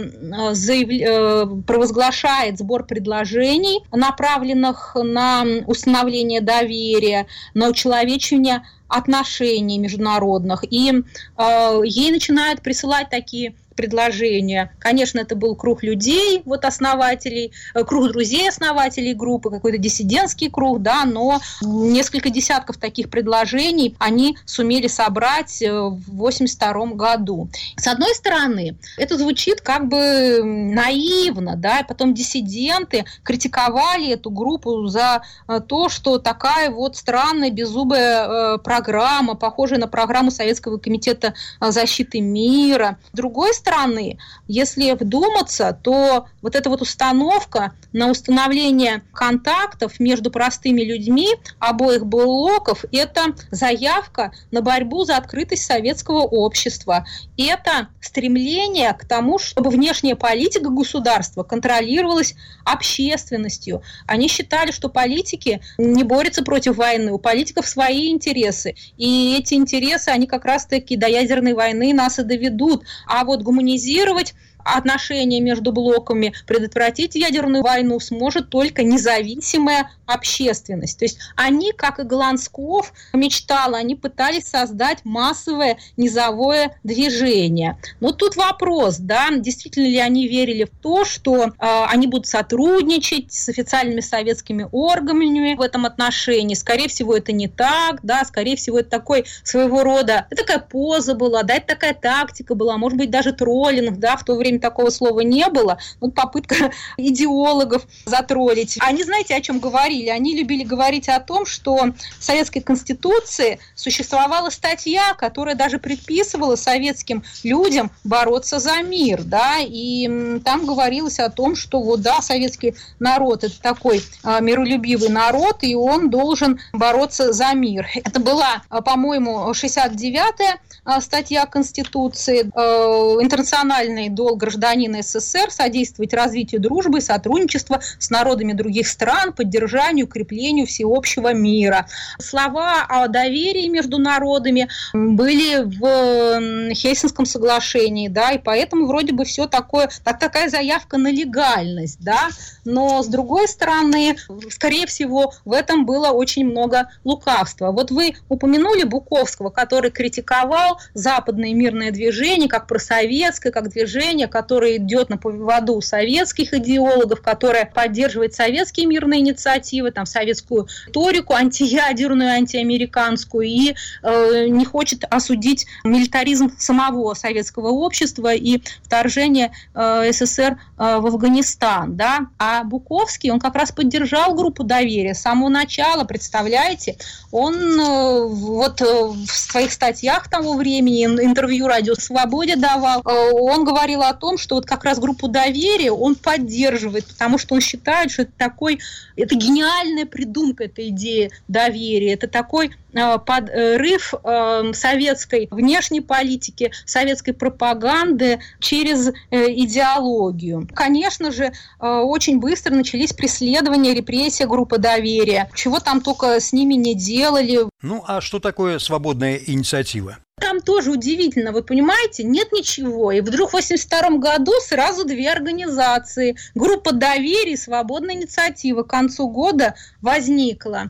заяв... 0.52 0.84
Э, 0.84 1.46
провозглашает 1.66 2.60
сбор 2.60 2.86
предложений, 2.86 3.84
направленных 3.92 4.96
на 4.96 5.46
установление 5.66 6.42
доверия, 6.42 7.26
на 7.54 7.70
учеловечивание 7.70 8.62
отношений 8.94 9.80
международных. 9.80 10.64
И 10.70 10.92
э, 10.92 11.82
ей 11.84 12.12
начинают 12.12 12.62
присылать 12.62 13.10
такие 13.10 13.56
предложения. 13.76 14.74
Конечно, 14.80 15.20
это 15.20 15.36
был 15.36 15.56
круг 15.56 15.84
людей, 15.84 16.42
вот 16.46 16.66
основателей, 16.66 17.52
э, 17.74 17.84
круг 17.84 18.12
друзей 18.12 18.50
основателей 18.50 19.14
группы, 19.14 19.50
какой-то 19.50 19.78
диссидентский 19.78 20.50
круг, 20.50 20.82
да, 20.82 21.06
но 21.06 21.40
несколько 21.62 22.30
десятков 22.30 22.78
таких 22.78 23.10
предложений 23.10 23.96
они 24.00 24.38
сумели 24.46 24.88
собрать 24.88 25.62
э, 25.62 25.72
в 25.72 26.24
1982 26.24 26.86
году. 26.96 27.50
С 27.78 27.88
одной 27.88 28.14
стороны, 28.16 28.78
это 28.98 29.18
звучит 29.18 29.62
как 29.62 29.88
бы 29.88 30.42
наивно, 30.44 31.56
да, 31.56 31.80
и 31.80 31.88
потом 31.88 32.14
диссиденты 32.14 33.06
критиковали 33.24 34.12
эту 34.12 34.30
группу 34.30 34.88
за 34.88 35.24
э, 35.48 35.60
то, 35.68 35.90
что 35.90 36.18
такая 36.18 36.70
вот 36.70 36.96
странная 36.96 37.50
беззубая 37.50 38.58
программа, 38.58 39.36
похожая 39.36 39.80
на 39.80 39.88
программу 39.88 40.32
Советского 40.32 40.78
комитета 40.78 41.34
защиты 41.60 42.22
мира. 42.22 42.98
С 43.12 43.16
другой 43.16 43.54
стороны, 43.64 44.18
если 44.48 44.92
вдуматься, 44.92 45.78
то 45.82 46.28
вот 46.42 46.56
эта 46.56 46.70
вот 46.70 46.82
установка 46.82 47.74
на 47.94 48.10
установление 48.10 49.04
контактов 49.14 50.00
между 50.00 50.32
простыми 50.32 50.82
людьми 50.82 51.30
обоих 51.60 52.06
блоков– 52.06 52.84
это 52.92 53.34
заявка 53.52 54.34
на 54.52 54.62
борьбу 54.62 55.06
за 55.06 55.16
открытость 55.16 55.66
советского 55.66 56.22
общества. 56.22 57.06
Это 57.38 57.88
стремление 58.02 58.94
к 58.94 59.06
тому, 59.06 59.40
чтобы 59.40 59.70
внешняя 59.70 60.16
политика 60.16 60.70
государства 60.70 61.44
контролировалась 61.44 62.36
общественностью. 62.66 63.82
Они 64.08 64.28
считали, 64.28 64.72
что 64.72 64.90
политики 64.90 65.62
не 65.78 66.04
борются 66.04 66.44
против 66.44 66.76
войны, 66.76 67.12
у 67.12 67.18
политиков 67.18 67.68
свои 67.68 68.10
интересы. 68.12 68.76
И 68.98 69.38
эти 69.38 69.54
интересы, 69.54 70.10
они 70.10 70.28
как 70.28 70.44
раз-таки 70.46 70.98
до 70.98 71.08
ядерной 71.08 71.54
войны 71.54 71.94
нас 71.94 72.20
и 72.20 72.24
доведут. 72.24 72.84
А 73.08 73.24
вот 73.24 73.42
гуманизировать 73.54 74.34
отношения 74.64 75.40
между 75.40 75.72
блоками, 75.72 76.34
предотвратить 76.48 77.16
ядерную 77.16 77.64
войну 77.64 78.00
сможет 78.00 78.50
только 78.50 78.84
независимая 78.84 79.92
общественность. 80.06 81.00
То 81.00 81.06
есть 81.06 81.20
они, 81.36 81.72
как 81.72 82.00
и 82.00 82.04
Глансков 82.04 82.94
мечтал, 83.14 83.76
они 83.76 83.96
пытались 83.96 84.48
создать 84.48 85.00
массовое 85.06 85.78
низовое 85.98 86.78
движение. 86.84 87.78
Но 88.00 88.12
тут 88.12 88.36
вопрос, 88.36 88.98
да, 88.98 89.30
действительно 89.32 89.86
ли 89.86 89.98
они 89.98 90.28
верили 90.28 90.66
в 90.66 90.82
то, 90.82 91.06
что 91.06 91.46
э, 91.46 91.52
они 91.60 92.08
будут 92.08 92.28
сотрудничать 92.28 93.32
с 93.32 93.50
официальными 93.50 94.02
советскими 94.02 94.68
органами 94.72 95.56
в 95.56 95.62
этом 95.62 95.86
отношении. 95.86 96.56
Скорее 96.56 96.88
всего, 96.88 97.16
это 97.16 97.32
не 97.32 97.48
так, 97.48 98.00
да, 98.04 98.24
скорее 98.26 98.56
всего, 98.56 98.80
это 98.80 98.90
такой 98.90 99.26
своего 99.44 99.84
рода, 99.84 100.28
это 100.30 100.44
такая 100.44 100.60
поза 100.60 101.16
была, 101.16 101.44
да, 101.44 101.56
это 101.56 101.68
такая 101.68 101.94
тактика 101.94 102.56
была, 102.56 102.78
может 102.78 102.98
быть, 102.98 103.10
даже 103.10 103.32
троллинг, 103.34 103.98
да, 104.00 104.18
в 104.18 104.24
то 104.24 104.36
время 104.36 104.53
время 104.54 104.60
такого 104.60 104.90
слова 104.90 105.22
не 105.22 105.48
было. 105.50 105.78
Вот 106.00 106.14
попытка 106.14 106.72
идеологов 106.98 107.86
затроллить. 108.06 108.78
Они, 108.80 109.04
знаете, 109.04 109.36
о 109.36 109.42
чем 109.42 109.60
говорили? 109.60 110.10
Они 110.10 110.38
любили 110.38 110.64
говорить 110.64 111.10
о 111.10 111.20
том, 111.20 111.46
что 111.46 111.76
в 111.76 112.24
Советской 112.24 112.62
Конституции 112.62 113.60
существовала 113.76 114.50
статья, 114.50 115.14
которая 115.16 115.56
даже 115.56 115.80
предписывала 115.80 116.56
советским 116.56 117.24
людям 117.44 117.92
бороться 118.04 118.60
за 118.60 118.82
мир, 118.82 119.24
да, 119.24 119.58
и 119.60 120.40
там 120.44 120.66
говорилось 120.66 121.20
о 121.20 121.30
том, 121.30 121.56
что 121.56 121.82
вот, 121.82 122.02
да, 122.02 122.22
советский 122.22 122.76
народ– 123.00 123.44
это 123.46 123.60
такой 123.62 124.02
а, 124.24 124.40
миролюбивый 124.40 125.10
народ, 125.10 125.58
и 125.62 125.76
он 125.76 126.10
должен 126.10 126.60
бороться 126.72 127.34
за 127.34 127.54
мир. 127.54 127.88
Это 127.96 128.20
была, 128.20 128.64
а, 128.70 128.82
по-моему, 128.82 129.50
69-я 129.52 130.58
а, 130.86 131.02
статья 131.02 131.46
Конституции, 131.46 132.42
интернациональный 132.44 134.10
долг 134.10 134.43
гражданина 134.44 135.02
СССР 135.02 135.52
содействовать 135.52 136.14
развитию 136.14 136.60
дружбы 136.60 136.98
и 136.98 137.02
сотрудничества 137.02 137.80
с 137.98 138.10
народами 138.10 138.52
других 138.52 138.90
стран, 138.90 139.32
поддержанию, 139.32 140.06
укреплению 140.06 140.68
всеобщего 140.68 141.34
мира. 141.34 141.88
Слова 142.20 142.86
о 142.90 143.08
доверии 143.08 143.70
между 143.70 144.00
народами 144.00 144.68
были 144.94 145.64
в 145.64 146.74
Хельсинском 146.74 147.26
соглашении, 147.26 148.10
да, 148.10 148.32
и 148.32 148.38
поэтому 148.38 148.86
вроде 148.86 149.14
бы 149.14 149.24
все 149.24 149.48
такое, 149.48 149.90
так, 150.04 150.20
такая 150.20 150.50
заявка 150.50 150.98
на 150.98 151.10
легальность, 151.10 152.00
да, 152.02 152.28
но 152.66 153.02
с 153.02 153.08
другой 153.08 153.48
стороны, 153.48 154.18
скорее 154.50 154.88
всего, 154.88 155.34
в 155.46 155.54
этом 155.54 155.86
было 155.86 156.10
очень 156.10 156.46
много 156.46 156.90
лукавства. 157.06 157.72
Вот 157.72 157.92
вы 157.92 158.16
упомянули 158.28 158.84
Буковского, 158.84 159.52
который 159.52 159.92
критиковал 159.92 160.80
западное 160.94 161.54
мирное 161.54 161.92
движение 161.92 162.50
как 162.50 162.68
просоветское, 162.68 163.52
как 163.54 163.70
движение, 163.70 164.28
которое 164.34 164.78
идет 164.78 165.10
на 165.10 165.18
поводу 165.18 165.80
советских 165.80 166.56
идеологов, 166.56 167.22
которое 167.22 167.66
поддерживает 167.66 168.34
советские 168.34 168.88
мирные 168.88 169.20
инициативы, 169.20 169.92
там, 169.92 170.08
советскую 170.08 170.68
риторику, 170.88 171.34
антиядерную, 171.34 172.32
антиамериканскую, 172.32 173.46
и 173.46 173.76
э, 174.02 174.48
не 174.48 174.66
хочет 174.66 175.04
осудить 175.08 175.68
милитаризм 175.84 176.52
самого 176.58 177.14
советского 177.14 177.68
общества 177.68 178.34
и 178.34 178.60
вторжение 178.82 179.52
э, 179.76 180.12
СССР 180.12 180.58
э, 180.80 180.98
в 180.98 181.06
Афганистан. 181.06 181.96
Да? 181.96 182.22
А 182.40 182.64
Буковский, 182.64 183.30
он 183.30 183.40
как 183.40 183.54
раз 183.54 183.72
поддержал 183.72 184.34
группу 184.34 184.64
доверия 184.64 185.14
с 185.14 185.22
самого 185.22 185.50
начала, 185.50 186.06
представляете? 186.06 186.98
Он 187.32 187.54
э, 187.56 188.28
вот 188.28 188.82
э, 188.82 188.86
в 188.86 189.28
своих 189.28 189.72
статьях 189.72 190.28
того 190.28 190.56
времени, 190.56 191.06
интервью 191.06 191.68
«Радио 191.68 191.94
Свободе» 191.94 192.56
давал, 192.56 193.02
э, 193.02 193.32
он 193.34 193.64
говорил 193.64 194.02
о 194.02 194.14
том, 194.24 194.38
что 194.38 194.56
вот 194.56 194.66
как 194.66 194.86
раз 194.86 195.00
группу 195.00 195.28
доверия 195.28 195.92
он 195.92 196.16
поддерживает, 196.16 197.06
потому 197.08 197.38
что 197.38 197.56
он 197.56 197.62
считает, 197.62 198.10
что 198.10 198.22
это 198.22 198.32
такой, 198.38 198.80
это 199.18 199.36
гениальная 199.36 200.06
придумка, 200.06 200.64
эта 200.64 200.88
идея 200.88 201.30
доверия, 201.50 202.14
это 202.14 202.30
такой 202.30 202.72
э, 202.94 203.20
подрыв 203.20 204.14
э, 204.14 204.72
советской 204.74 205.50
внешней 205.52 206.00
политики, 206.00 206.72
советской 206.86 207.34
пропаганды 207.34 208.40
через 208.60 209.10
э, 209.10 209.12
идеологию. 209.32 210.70
Конечно 210.74 211.30
же, 211.34 211.52
очень 211.80 212.40
быстро 212.40 212.74
начались 212.74 213.12
преследования, 213.12 213.94
репрессия 213.94 214.48
группы 214.48 214.78
доверия. 214.78 215.50
Чего 215.54 215.82
там 215.82 216.00
только 216.00 216.40
с 216.40 216.54
ними 216.54 216.76
не 216.76 216.96
делали. 216.96 217.68
Ну, 217.82 218.06
а 218.08 218.22
что 218.22 218.40
такое 218.40 218.80
свободная 218.80 219.36
инициатива? 219.36 220.20
Там 220.40 220.62
тоже 220.62 220.92
удивительно, 220.92 221.52
вы 221.52 221.64
понимаете, 221.64 222.24
нет 222.24 222.52
ничего. 222.52 223.12
И 223.12 223.22
вдруг 223.22 223.52
в 223.52 223.56
1982 223.56 224.18
году 224.18 224.52
сразу 224.62 225.06
две 225.06 225.32
организации. 225.32 226.36
Группа 226.56 226.92
доверия 226.92 227.54
и 227.54 227.58
свободная 227.58 228.16
инициатива 228.16 228.84
к 228.84 228.90
концу 228.90 229.30
года 229.30 229.76
возникла. 230.02 230.90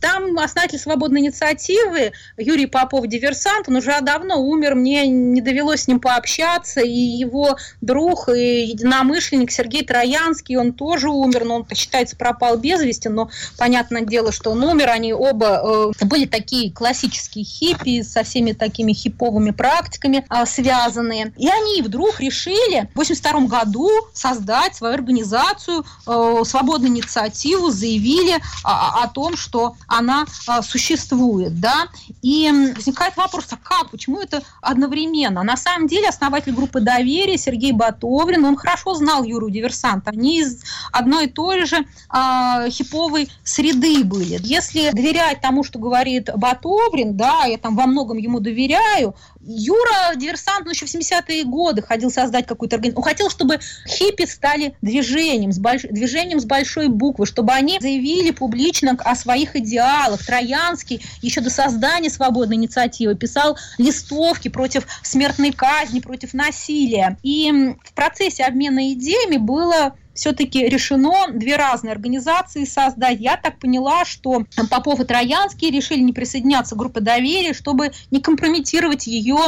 Там 0.00 0.38
основатель 0.38 0.78
свободной 0.78 1.20
инициативы 1.20 2.12
Юрий 2.36 2.66
Попов, 2.66 3.06
диверсант, 3.06 3.68
он 3.68 3.76
уже 3.76 4.00
давно 4.00 4.40
умер, 4.40 4.74
мне 4.74 5.06
не 5.06 5.40
довелось 5.40 5.82
с 5.82 5.88
ним 5.88 6.00
пообщаться, 6.00 6.80
и 6.80 6.90
его 6.90 7.56
друг 7.80 8.28
и 8.28 8.64
единомышленник 8.64 9.50
Сергей 9.50 9.84
Троянский, 9.84 10.56
он 10.56 10.72
тоже 10.72 11.10
умер, 11.10 11.44
но 11.44 11.56
он, 11.56 11.66
считается, 11.74 12.16
пропал 12.16 12.56
без 12.56 12.82
вести, 12.82 13.08
но 13.08 13.30
понятное 13.58 14.02
дело, 14.02 14.32
что 14.32 14.52
он 14.52 14.62
умер, 14.64 14.88
они 14.90 15.12
оба 15.12 15.92
э, 16.00 16.04
были 16.04 16.26
такие 16.26 16.72
классические 16.72 17.44
хиппи, 17.44 18.02
со 18.02 18.22
всеми 18.22 18.52
такими 18.52 18.92
хиповыми 18.92 19.50
практиками 19.50 20.24
э, 20.30 20.46
связанные, 20.46 21.32
и 21.36 21.48
они 21.48 21.82
вдруг 21.82 22.20
решили 22.20 22.88
в 22.94 22.98
82 22.98 23.40
году 23.46 23.90
создать 24.14 24.76
свою 24.76 24.94
организацию, 24.94 25.84
э, 26.06 26.42
свободную 26.44 26.90
инициативу, 26.90 27.70
заявили 27.70 28.40
о, 28.64 29.02
о 29.04 29.08
том, 29.08 29.36
что 29.36 29.74
она 29.90 30.24
а, 30.46 30.62
существует, 30.62 31.58
да, 31.60 31.88
и 32.22 32.48
возникает 32.74 33.16
вопрос, 33.16 33.46
а 33.50 33.56
как, 33.56 33.90
почему 33.90 34.20
это 34.20 34.42
одновременно? 34.62 35.42
На 35.42 35.56
самом 35.56 35.88
деле 35.88 36.08
основатель 36.08 36.52
группы 36.52 36.80
доверия 36.80 37.36
Сергей 37.36 37.72
Батоврин, 37.72 38.44
он 38.44 38.56
хорошо 38.56 38.94
знал 38.94 39.24
Юру 39.24 39.50
Диверсант, 39.50 40.06
они 40.06 40.40
из 40.40 40.62
одной 40.92 41.26
и 41.26 41.28
той 41.28 41.66
же 41.66 41.84
а, 42.08 42.70
хиповой 42.70 43.28
среды 43.42 44.04
были. 44.04 44.38
Если 44.42 44.90
доверять 44.92 45.40
тому, 45.40 45.64
что 45.64 45.80
говорит 45.80 46.30
Батоврин, 46.36 47.16
да, 47.16 47.44
я 47.46 47.58
там 47.58 47.74
во 47.74 47.86
многом 47.86 48.16
ему 48.16 48.38
доверяю, 48.38 49.16
Юра, 49.42 50.14
диверсант, 50.16 50.66
ну, 50.66 50.72
еще 50.72 50.84
в 50.84 50.94
70-е 50.94 51.44
годы 51.44 51.80
ходил 51.82 52.10
создать 52.10 52.46
какую-то 52.46 52.76
организацию. 52.76 53.02
Он 53.02 53.08
хотел, 53.08 53.30
чтобы 53.30 53.58
хиппи 53.88 54.26
стали 54.26 54.74
движением, 54.82 55.52
с 55.52 55.58
больш... 55.58 55.82
движением 55.82 56.40
с 56.40 56.44
большой 56.44 56.88
буквы, 56.88 57.24
чтобы 57.24 57.52
они 57.52 57.78
заявили 57.80 58.32
публично 58.32 58.96
о 59.02 59.14
своих 59.16 59.56
идеалах. 59.56 60.24
Троянский 60.24 61.02
еще 61.22 61.40
до 61.40 61.48
создания 61.48 62.10
свободной 62.10 62.56
инициативы 62.56 63.14
писал 63.14 63.56
листовки 63.78 64.48
против 64.48 64.86
смертной 65.02 65.52
казни, 65.52 66.00
против 66.00 66.34
насилия. 66.34 67.16
И 67.22 67.50
в 67.82 67.92
процессе 67.94 68.44
обмена 68.44 68.92
идеями 68.92 69.38
было 69.38 69.94
все-таки 70.20 70.68
решено 70.68 71.32
две 71.32 71.56
разные 71.56 71.92
организации 71.92 72.64
создать. 72.64 73.20
Я 73.20 73.38
так 73.38 73.58
поняла, 73.58 74.04
что 74.04 74.44
Попов 74.68 75.00
и 75.00 75.04
Троянский 75.04 75.70
решили 75.70 76.00
не 76.00 76.12
присоединяться 76.12 76.74
к 76.74 76.78
группе 76.78 77.00
доверия, 77.00 77.54
чтобы 77.54 77.92
не 78.10 78.20
компрометировать 78.20 79.06
ее 79.06 79.38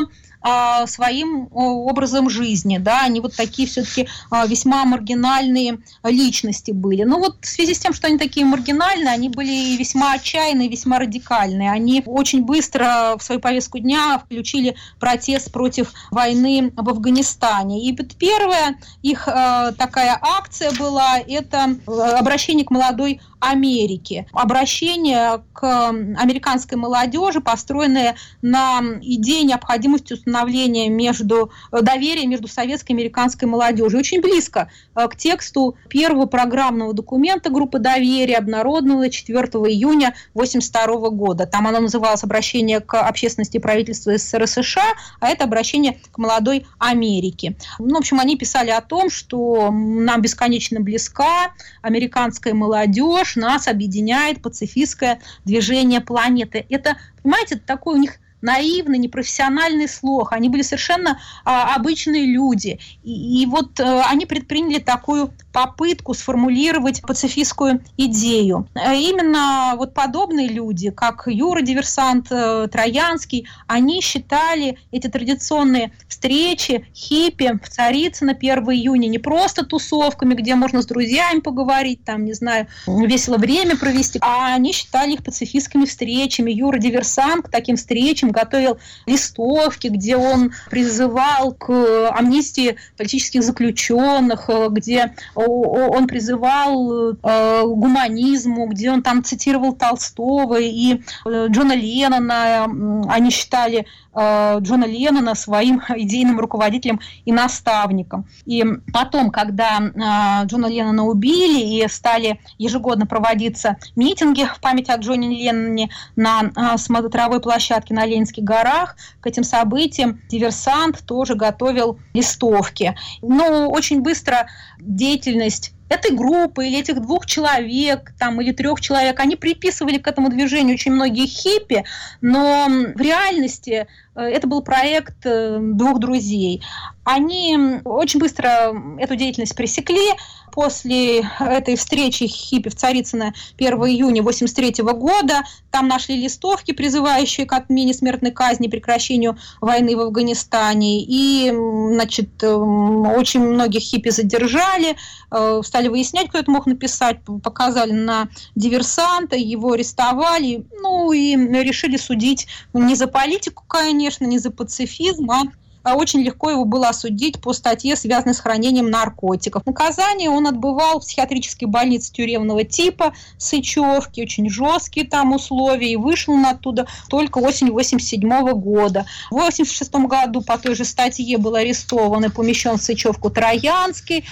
а, 0.42 0.86
своим 0.86 1.48
образом 1.52 2.28
жизни, 2.28 2.78
да, 2.78 3.02
они 3.02 3.20
вот 3.20 3.36
такие 3.36 3.68
все-таки 3.68 4.08
а, 4.30 4.46
весьма 4.46 4.84
маргинальные 4.84 5.78
личности 6.04 6.72
были. 6.72 7.04
Ну 7.04 7.18
вот 7.18 7.36
в 7.40 7.48
связи 7.48 7.74
с 7.74 7.78
тем, 7.78 7.92
что 7.92 8.08
они 8.08 8.18
такие 8.18 8.44
маргинальные, 8.46 9.12
они 9.12 9.28
были 9.28 9.76
весьма 9.76 10.14
отчаянные, 10.14 10.68
весьма 10.68 10.98
радикальные. 10.98 11.70
Они 11.70 12.02
очень 12.06 12.42
быстро 12.42 13.16
в 13.18 13.22
свою 13.22 13.40
повестку 13.40 13.78
дня 13.78 14.20
включили 14.24 14.76
протест 14.98 15.52
против 15.52 15.92
войны 16.10 16.72
в 16.76 16.88
Афганистане. 16.88 17.88
И 17.88 17.92
первая 17.94 18.76
их 19.02 19.28
э, 19.28 19.72
такая 19.78 20.18
акция 20.20 20.72
была, 20.72 21.18
это 21.18 21.76
обращение 21.86 22.64
к 22.64 22.70
молодой 22.70 23.20
Америки. 23.42 24.26
Обращение 24.32 25.42
к 25.52 25.88
американской 25.88 26.78
молодежи, 26.78 27.40
построенное 27.40 28.14
на 28.40 28.80
идее 29.02 29.42
необходимости 29.42 30.12
установления 30.12 30.88
между, 30.88 31.50
доверия 31.72 32.24
между 32.26 32.46
советской 32.46 32.92
и 32.92 32.94
американской 32.94 33.48
молодежью. 33.48 33.98
Очень 33.98 34.20
близко 34.20 34.70
э, 34.94 35.08
к 35.08 35.16
тексту 35.16 35.76
первого 35.88 36.26
программного 36.26 36.92
документа 36.92 37.50
группы 37.50 37.80
доверия, 37.80 38.36
обнародованного 38.36 39.10
4 39.10 39.36
июня 39.38 40.14
1982 40.34 41.10
года. 41.10 41.46
Там 41.46 41.66
оно 41.66 41.80
называлось 41.80 42.22
«Обращение 42.22 42.78
к 42.78 42.94
общественности 43.00 43.58
правительства 43.58 44.16
СССР 44.16 44.44
и 44.44 44.46
США», 44.46 44.92
а 45.18 45.28
это 45.28 45.42
обращение 45.44 45.98
к 46.12 46.18
молодой 46.18 46.64
Америке. 46.78 47.56
Ну, 47.80 47.96
в 47.96 47.98
общем, 47.98 48.20
они 48.20 48.36
писали 48.36 48.70
о 48.70 48.80
том, 48.80 49.10
что 49.10 49.72
нам 49.72 50.22
бесконечно 50.22 50.80
близка 50.80 51.52
американская 51.82 52.54
молодежь, 52.54 53.31
нас 53.36 53.68
объединяет 53.68 54.42
пацифистское 54.42 55.20
движение 55.44 56.00
планеты. 56.00 56.66
Это, 56.68 56.96
понимаете, 57.22 57.56
такой 57.56 57.94
у 57.94 58.00
них 58.00 58.18
наивный, 58.42 58.98
непрофессиональный 58.98 59.88
слог. 59.88 60.32
Они 60.32 60.48
были 60.48 60.62
совершенно 60.62 61.20
а, 61.44 61.74
обычные 61.74 62.26
люди. 62.26 62.78
И, 63.04 63.42
и 63.42 63.46
вот 63.46 63.80
а, 63.80 64.04
они 64.10 64.26
предприняли 64.26 64.80
такую 64.80 65.32
попытку 65.52 66.14
сформулировать 66.14 67.02
пацифистскую 67.02 67.82
идею. 67.96 68.66
А 68.74 68.94
именно 68.94 69.74
вот 69.76 69.94
подобные 69.94 70.48
люди, 70.48 70.90
как 70.90 71.24
Юра 71.26 71.60
Диверсант 71.60 72.28
э, 72.30 72.68
Троянский, 72.70 73.46
они 73.66 74.00
считали 74.00 74.78
эти 74.90 75.08
традиционные 75.08 75.92
встречи 76.08 76.86
хиппи 76.94 77.58
в 77.62 77.68
Царицыно 77.68 78.32
1 78.32 78.58
июня 78.70 79.08
не 79.08 79.18
просто 79.18 79.64
тусовками, 79.64 80.34
где 80.34 80.54
можно 80.54 80.82
с 80.82 80.86
друзьями 80.86 81.40
поговорить, 81.40 82.04
там, 82.04 82.24
не 82.24 82.32
знаю, 82.32 82.66
весело 82.86 83.36
время 83.36 83.76
провести, 83.76 84.18
а 84.22 84.54
они 84.54 84.72
считали 84.72 85.12
их 85.12 85.22
пацифистскими 85.22 85.84
встречами. 85.84 86.50
Юра 86.50 86.78
Диверсант 86.78 87.46
к 87.46 87.50
таким 87.50 87.76
встречам 87.76 88.30
готовил 88.30 88.78
листовки, 89.06 89.88
где 89.88 90.16
он 90.16 90.52
призывал 90.70 91.52
к 91.52 92.08
амнистии 92.10 92.76
политических 92.96 93.42
заключенных, 93.42 94.48
э, 94.48 94.68
где 94.70 95.14
он 95.46 96.06
призывал 96.06 97.12
э, 97.12 97.62
гуманизму, 97.64 98.66
где 98.66 98.90
он 98.90 99.02
там 99.02 99.24
цитировал 99.24 99.72
Толстого 99.72 100.58
и 100.60 101.02
э, 101.24 101.46
Джона 101.48 101.74
Леннона. 101.74 102.64
Они 103.08 103.30
считали 103.30 103.86
Джона 104.14 104.84
Леннона 104.84 105.34
своим 105.34 105.82
идейным 105.96 106.38
руководителем 106.38 107.00
и 107.24 107.32
наставником. 107.32 108.26
И 108.44 108.64
потом, 108.92 109.30
когда 109.30 109.80
э, 109.80 110.46
Джона 110.46 110.66
Леннона 110.66 111.04
убили 111.04 111.60
и 111.60 111.88
стали 111.88 112.40
ежегодно 112.58 113.06
проводиться 113.06 113.76
митинги 113.96 114.44
в 114.44 114.60
память 114.60 114.90
о 114.90 114.96
Джоне 114.96 115.28
Ленноне 115.28 115.90
на 116.16 116.42
э, 116.42 116.78
смотровой 116.78 117.40
площадке 117.40 117.94
на 117.94 118.04
Ленинских 118.04 118.44
горах, 118.44 118.96
к 119.20 119.26
этим 119.26 119.44
событиям 119.44 120.20
диверсант 120.28 121.04
тоже 121.06 121.34
готовил 121.34 121.98
листовки. 122.14 122.94
Но 123.22 123.68
очень 123.68 124.02
быстро 124.02 124.46
деятельность 124.78 125.72
этой 125.92 126.10
группы 126.10 126.66
или 126.66 126.78
этих 126.78 127.00
двух 127.00 127.26
человек 127.26 128.12
там, 128.18 128.40
или 128.40 128.52
трех 128.52 128.80
человек, 128.80 129.20
они 129.20 129.36
приписывали 129.36 129.98
к 129.98 130.06
этому 130.06 130.28
движению 130.28 130.74
очень 130.74 130.92
многие 130.92 131.26
хиппи, 131.26 131.84
но 132.20 132.66
в 132.68 133.00
реальности 133.00 133.86
э, 134.14 134.20
это 134.20 134.46
был 134.46 134.62
проект 134.62 135.24
э, 135.24 135.58
двух 135.60 135.98
друзей. 135.98 136.62
Они 137.04 137.80
очень 137.84 138.20
быстро 138.20 138.74
эту 138.98 139.16
деятельность 139.16 139.56
пресекли, 139.56 140.10
после 140.52 141.28
этой 141.40 141.76
встречи 141.76 142.26
хиппи 142.26 142.68
в 142.68 142.76
Царицыно 142.76 143.34
1 143.56 143.72
июня 143.72 144.20
1983 144.20 144.84
года. 144.84 145.42
Там 145.70 145.88
нашли 145.88 146.16
листовки, 146.16 146.72
призывающие 146.72 147.46
к 147.46 147.52
отмене 147.52 147.94
смертной 147.94 148.30
казни, 148.30 148.68
прекращению 148.68 149.38
войны 149.60 149.96
в 149.96 150.00
Афганистане. 150.00 151.02
И, 151.02 151.50
значит, 151.50 152.44
очень 152.44 153.40
многих 153.40 153.82
хиппи 153.82 154.10
задержали, 154.10 154.96
э, 155.30 155.60
стали 155.64 155.88
выяснять, 155.88 156.28
кто 156.28 156.38
это 156.38 156.50
мог 156.50 156.66
написать, 156.66 157.18
показали 157.42 157.92
на 157.92 158.28
диверсанта, 158.54 159.36
его 159.36 159.72
арестовали, 159.72 160.66
ну 160.80 161.12
и 161.12 161.34
решили 161.36 161.96
судить 161.96 162.46
не 162.74 162.94
за 162.94 163.06
политику, 163.06 163.64
конечно, 163.66 164.26
не 164.26 164.38
за 164.38 164.50
пацифизм, 164.50 165.30
а 165.30 165.42
очень 165.84 166.20
легко 166.20 166.50
его 166.50 166.64
было 166.64 166.88
осудить 166.88 167.40
по 167.40 167.52
статье, 167.52 167.96
связанной 167.96 168.34
с 168.34 168.40
хранением 168.40 168.90
наркотиков. 168.90 169.66
Наказание 169.66 170.30
он 170.30 170.46
отбывал 170.46 171.00
в 171.00 171.02
психиатрической 171.02 171.68
больнице 171.68 172.12
тюремного 172.12 172.64
типа 172.64 173.12
Сычевки, 173.38 174.22
очень 174.22 174.48
жесткие 174.48 175.06
там 175.06 175.32
условия, 175.32 175.92
и 175.92 175.96
вышел 175.96 176.34
он 176.34 176.46
оттуда 176.46 176.86
только 177.08 177.38
осенью 177.38 177.74
87 177.74 178.52
года. 178.52 179.06
В 179.30 179.34
86 179.34 179.92
году 180.06 180.42
по 180.42 180.58
той 180.58 180.74
же 180.74 180.84
статье 180.84 181.38
был 181.38 181.54
арестован 181.54 182.24
и 182.24 182.28
помещен 182.28 182.78
в 182.78 182.82
Сычевку 182.82 183.30
Троянский. 183.30 184.24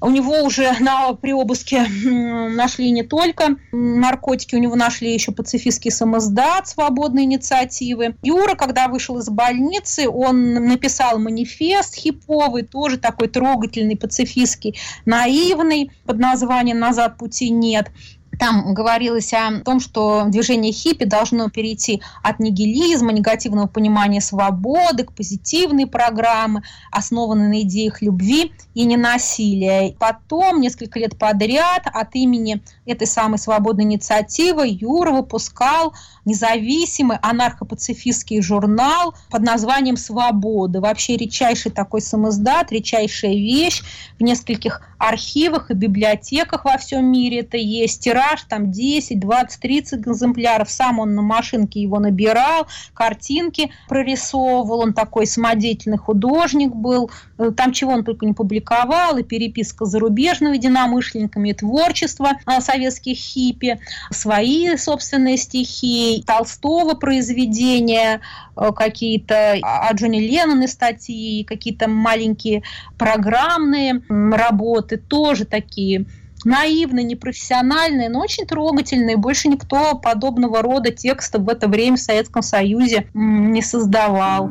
У 0.00 0.10
него 0.10 0.42
уже 0.42 0.72
на, 0.80 1.12
при 1.14 1.32
обыске 1.32 1.86
нашли 2.04 2.90
не 2.90 3.02
только 3.02 3.56
наркотики, 3.72 4.54
у 4.54 4.58
него 4.58 4.76
нашли 4.76 5.12
еще 5.12 5.32
пацифистский 5.32 5.90
самоздат 5.90 6.68
свободной 6.68 7.24
инициативы. 7.24 8.16
Юра, 8.22 8.54
когда 8.54 8.88
вышел 8.88 9.18
из 9.18 9.28
больницы, 9.28 10.08
он 10.08 10.54
написал 10.54 11.18
манифест 11.18 11.94
хиповый, 11.94 12.62
тоже 12.62 12.98
такой 12.98 13.28
трогательный, 13.28 13.96
пацифистский, 13.96 14.78
наивный, 15.04 15.90
под 16.04 16.18
названием 16.18 16.78
«Назад 16.78 17.18
пути 17.18 17.50
нет». 17.50 17.90
Там 18.38 18.72
говорилось 18.72 19.32
о 19.32 19.60
том, 19.64 19.80
что 19.80 20.24
движение 20.28 20.72
хиппи 20.72 21.04
должно 21.04 21.48
перейти 21.48 22.02
от 22.22 22.38
нигилизма, 22.38 23.12
негативного 23.12 23.66
понимания 23.66 24.20
свободы 24.20 25.04
к 25.04 25.12
позитивной 25.12 25.86
программе, 25.86 26.62
основанной 26.92 27.48
на 27.48 27.60
идеях 27.62 28.00
любви 28.00 28.52
и 28.74 28.84
ненасилия. 28.84 29.94
Потом, 29.98 30.60
несколько 30.60 31.00
лет 31.00 31.18
подряд, 31.18 31.82
от 31.92 32.14
имени 32.14 32.62
этой 32.86 33.06
самой 33.06 33.38
свободной 33.38 33.84
инициативы 33.84 34.68
Юра 34.68 35.10
выпускал 35.10 35.94
независимый 36.24 37.18
анархопацифистский 37.22 38.40
журнал 38.40 39.14
под 39.30 39.42
названием 39.42 39.96
«Свобода». 39.96 40.80
Вообще 40.80 41.16
редчайший 41.16 41.72
такой 41.72 42.00
самоздат, 42.00 42.70
редчайшая 42.70 43.32
вещь. 43.32 43.82
В 44.18 44.22
нескольких 44.22 44.82
архивах 44.98 45.70
и 45.70 45.74
библиотеках 45.74 46.64
во 46.64 46.76
всем 46.76 47.06
мире 47.06 47.40
это 47.40 47.56
есть. 47.56 48.06
Тираж 48.18 48.42
там 48.48 48.72
10, 48.72 49.20
20, 49.20 49.60
30 49.60 50.00
экземпляров. 50.08 50.68
Сам 50.70 50.98
он 50.98 51.14
на 51.14 51.22
машинке 51.22 51.80
его 51.80 52.00
набирал, 52.00 52.66
картинки 52.92 53.70
прорисовывал. 53.88 54.80
Он 54.80 54.92
такой 54.92 55.26
самодеятельный 55.26 55.98
художник 55.98 56.74
был. 56.74 57.10
Э, 57.38 57.52
там 57.56 57.72
чего 57.72 57.92
он 57.92 58.02
только 58.02 58.26
не 58.26 58.32
публиковал. 58.32 59.18
И 59.18 59.22
переписка 59.22 59.84
с 59.84 59.90
зарубежными 59.90 60.56
единомышленниками, 60.56 61.50
и 61.50 61.54
творчество 61.54 62.32
а, 62.44 62.60
советских 62.60 63.16
хиппи, 63.16 63.78
свои 64.10 64.76
собственные 64.76 65.36
стихи, 65.36 66.24
Толстого 66.26 66.94
произведения, 66.94 68.20
э, 68.56 68.72
какие-то 68.74 69.58
о 69.62 69.92
Джонни 69.94 70.18
Ленноне 70.18 70.66
статьи, 70.66 71.44
какие-то 71.44 71.88
маленькие 71.88 72.64
программные 72.96 74.02
работы 74.08 74.96
тоже 74.96 75.44
такие 75.44 76.06
наивные, 76.44 77.04
непрофессиональные, 77.04 78.08
но 78.08 78.20
очень 78.20 78.46
трогательные. 78.46 79.16
Больше 79.16 79.48
никто 79.48 79.94
подобного 79.96 80.62
рода 80.62 80.90
текстов 80.90 81.42
в 81.42 81.48
это 81.48 81.68
время 81.68 81.96
в 81.96 82.00
Советском 82.00 82.42
Союзе 82.42 83.08
не 83.14 83.62
создавал. 83.62 84.50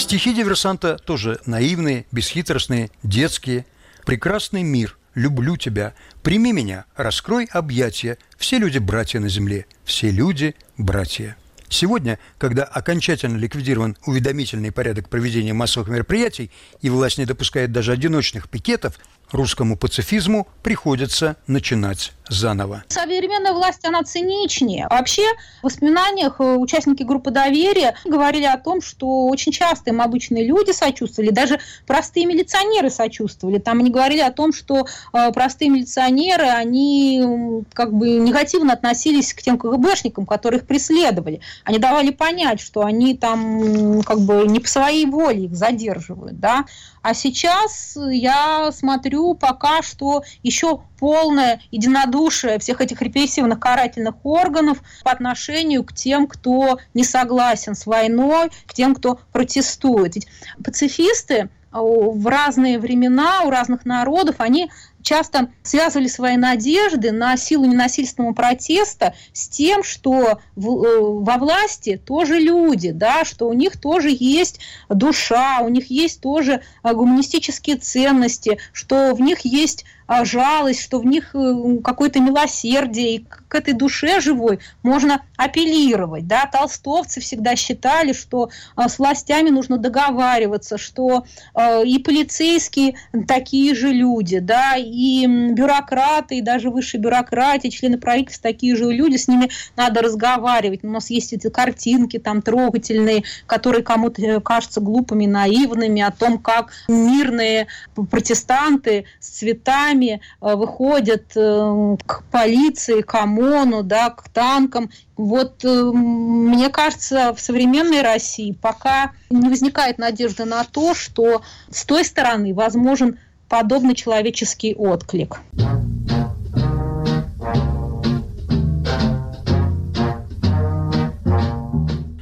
Стихи 0.00 0.32
диверсанта 0.32 0.96
тоже 0.96 1.40
наивные, 1.44 2.06
бесхитростные, 2.10 2.90
детские. 3.02 3.66
«Прекрасный 4.06 4.62
мир, 4.62 4.96
люблю 5.14 5.58
тебя, 5.58 5.92
прими 6.22 6.54
меня, 6.54 6.86
раскрой 6.96 7.44
объятия, 7.44 8.16
все 8.38 8.58
люди 8.58 8.78
братья 8.78 9.20
на 9.20 9.28
земле, 9.28 9.66
все 9.84 10.10
люди 10.10 10.56
братья». 10.78 11.36
Сегодня, 11.68 12.18
когда 12.38 12.64
окончательно 12.64 13.36
ликвидирован 13.36 13.94
уведомительный 14.06 14.72
порядок 14.72 15.10
проведения 15.10 15.52
массовых 15.52 15.90
мероприятий 15.90 16.50
и 16.80 16.88
власть 16.88 17.18
не 17.18 17.26
допускает 17.26 17.70
даже 17.70 17.92
одиночных 17.92 18.48
пикетов, 18.48 18.98
русскому 19.30 19.76
пацифизму 19.76 20.48
приходится 20.62 21.36
начинать 21.46 22.14
заново. 22.30 22.84
Современная 22.88 23.52
власть, 23.52 23.84
она 23.84 24.02
циничнее. 24.02 24.86
Вообще, 24.88 25.22
в 25.60 25.64
воспоминаниях 25.64 26.36
э, 26.38 26.56
участники 26.56 27.02
группы 27.02 27.30
доверия 27.30 27.94
говорили 28.04 28.44
о 28.44 28.56
том, 28.56 28.80
что 28.80 29.26
очень 29.26 29.52
часто 29.52 29.90
им 29.90 30.00
обычные 30.00 30.46
люди 30.46 30.70
сочувствовали, 30.70 31.30
даже 31.30 31.60
простые 31.86 32.26
милиционеры 32.26 32.90
сочувствовали. 32.90 33.58
Там 33.58 33.80
они 33.80 33.90
говорили 33.90 34.20
о 34.20 34.30
том, 34.30 34.52
что 34.52 34.86
э, 35.12 35.32
простые 35.32 35.70
милиционеры, 35.70 36.44
они 36.44 37.64
как 37.72 37.92
бы 37.92 38.10
негативно 38.10 38.72
относились 38.72 39.34
к 39.34 39.42
тем 39.42 39.58
КГБшникам, 39.58 40.24
которые 40.24 40.60
их 40.60 40.66
преследовали. 40.66 41.40
Они 41.64 41.78
давали 41.78 42.10
понять, 42.10 42.60
что 42.60 42.84
они 42.84 43.16
там 43.16 44.02
как 44.02 44.20
бы 44.20 44.46
не 44.46 44.60
по 44.60 44.68
своей 44.68 45.06
воле 45.06 45.46
их 45.46 45.56
задерживают, 45.56 46.38
да. 46.38 46.64
А 47.02 47.14
сейчас 47.14 47.96
я 48.10 48.70
смотрю 48.72 49.34
пока 49.34 49.82
что 49.82 50.22
еще 50.42 50.82
полное 51.00 51.60
единодушие 51.70 52.58
всех 52.58 52.80
этих 52.80 53.00
репрессивных 53.00 53.58
карательных 53.58 54.14
органов 54.22 54.82
по 55.02 55.10
отношению 55.10 55.82
к 55.82 55.92
тем, 55.94 56.26
кто 56.26 56.78
не 56.94 57.02
согласен 57.02 57.74
с 57.74 57.86
войной, 57.86 58.50
к 58.66 58.74
тем, 58.74 58.94
кто 58.94 59.18
протестует. 59.32 60.14
Ведь 60.14 60.28
пацифисты 60.62 61.48
в 61.72 62.26
разные 62.26 62.78
времена 62.78 63.42
у 63.44 63.50
разных 63.50 63.84
народов, 63.84 64.36
они 64.38 64.70
часто 65.02 65.50
связывали 65.62 66.08
свои 66.08 66.36
надежды 66.36 67.12
на 67.12 67.36
силу 67.36 67.64
ненасильственного 67.64 68.34
протеста 68.34 69.14
с 69.32 69.48
тем, 69.48 69.82
что 69.82 70.40
в, 70.56 70.84
э, 70.84 71.00
во 71.00 71.38
власти 71.38 72.00
тоже 72.04 72.38
люди, 72.38 72.90
да, 72.90 73.24
что 73.24 73.48
у 73.48 73.52
них 73.52 73.80
тоже 73.80 74.08
есть 74.10 74.60
душа, 74.88 75.60
у 75.60 75.68
них 75.68 75.90
есть 75.90 76.20
тоже 76.20 76.60
э, 76.82 76.92
гуманистические 76.92 77.76
ценности, 77.76 78.58
что 78.72 79.14
в 79.14 79.20
них 79.20 79.40
есть 79.44 79.84
жалость, 80.24 80.82
что 80.82 80.98
в 80.98 81.06
них 81.06 81.34
э, 81.34 81.78
какое-то 81.84 82.20
милосердие, 82.20 83.14
и 83.14 83.24
к 83.50 83.54
этой 83.54 83.74
душе 83.74 84.20
живой 84.20 84.60
можно 84.82 85.22
апеллировать. 85.36 86.26
Да? 86.26 86.48
Толстовцы 86.50 87.20
всегда 87.20 87.56
считали, 87.56 88.12
что 88.12 88.50
а, 88.76 88.88
с 88.88 88.98
властями 88.98 89.50
нужно 89.50 89.78
договариваться, 89.78 90.78
что 90.78 91.24
а, 91.54 91.82
и 91.82 91.98
полицейские 91.98 92.96
такие 93.26 93.74
же 93.74 93.88
люди, 93.88 94.38
да, 94.38 94.74
и 94.76 95.26
бюрократы, 95.26 96.38
и 96.38 96.42
даже 96.42 96.70
высшие 96.70 97.00
бюрократии, 97.00 97.68
члены 97.68 97.98
правительства 97.98 98.50
такие 98.50 98.76
же 98.76 98.90
люди, 98.92 99.16
с 99.16 99.28
ними 99.28 99.50
надо 99.76 100.02
разговаривать. 100.02 100.84
У 100.84 100.88
нас 100.88 101.10
есть 101.10 101.32
эти 101.32 101.48
картинки 101.48 102.18
там 102.18 102.42
трогательные, 102.42 103.24
которые 103.46 103.82
кому-то 103.82 104.22
э, 104.22 104.40
кажутся 104.40 104.80
глупыми, 104.80 105.26
наивными, 105.26 106.02
о 106.02 106.10
том, 106.10 106.38
как 106.38 106.70
мирные 106.88 107.66
протестанты 108.10 109.04
с 109.20 109.28
цветами 109.28 109.99
сами 110.00 110.20
э, 110.40 110.54
выходят 110.54 111.32
э, 111.36 111.96
к 112.06 112.22
полиции, 112.30 113.02
к 113.02 113.14
ОМОНу, 113.14 113.82
да, 113.82 114.10
к 114.10 114.28
танкам. 114.28 114.90
Вот 115.16 115.64
э, 115.64 115.68
мне 115.68 116.68
кажется, 116.70 117.34
в 117.34 117.40
современной 117.40 118.02
России 118.02 118.52
пока 118.52 119.12
не 119.30 119.48
возникает 119.48 119.98
надежды 119.98 120.44
на 120.44 120.64
то, 120.64 120.94
что 120.94 121.42
с 121.70 121.84
той 121.84 122.04
стороны 122.04 122.54
возможен 122.54 123.18
подобный 123.48 123.94
человеческий 123.94 124.74
отклик. 124.74 125.40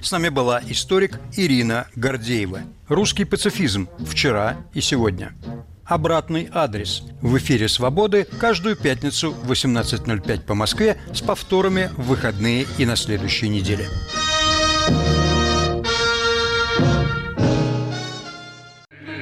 С 0.02 0.10
нами 0.10 0.30
была 0.30 0.62
историк 0.66 1.20
Ирина 1.36 1.86
Гордеева. 1.94 2.60
Русский 2.88 3.26
пацифизм 3.26 3.88
вчера 3.98 4.56
и 4.72 4.80
сегодня 4.80 5.34
обратный 5.88 6.48
адрес. 6.52 7.02
В 7.20 7.36
эфире 7.38 7.68
«Свободы» 7.68 8.26
каждую 8.38 8.76
пятницу 8.76 9.32
в 9.32 9.50
18.05 9.50 10.42
по 10.42 10.54
Москве 10.54 11.00
с 11.12 11.20
повторами 11.20 11.90
в 11.96 12.08
выходные 12.08 12.66
и 12.76 12.86
на 12.86 12.94
следующей 12.94 13.48
неделе. 13.48 13.86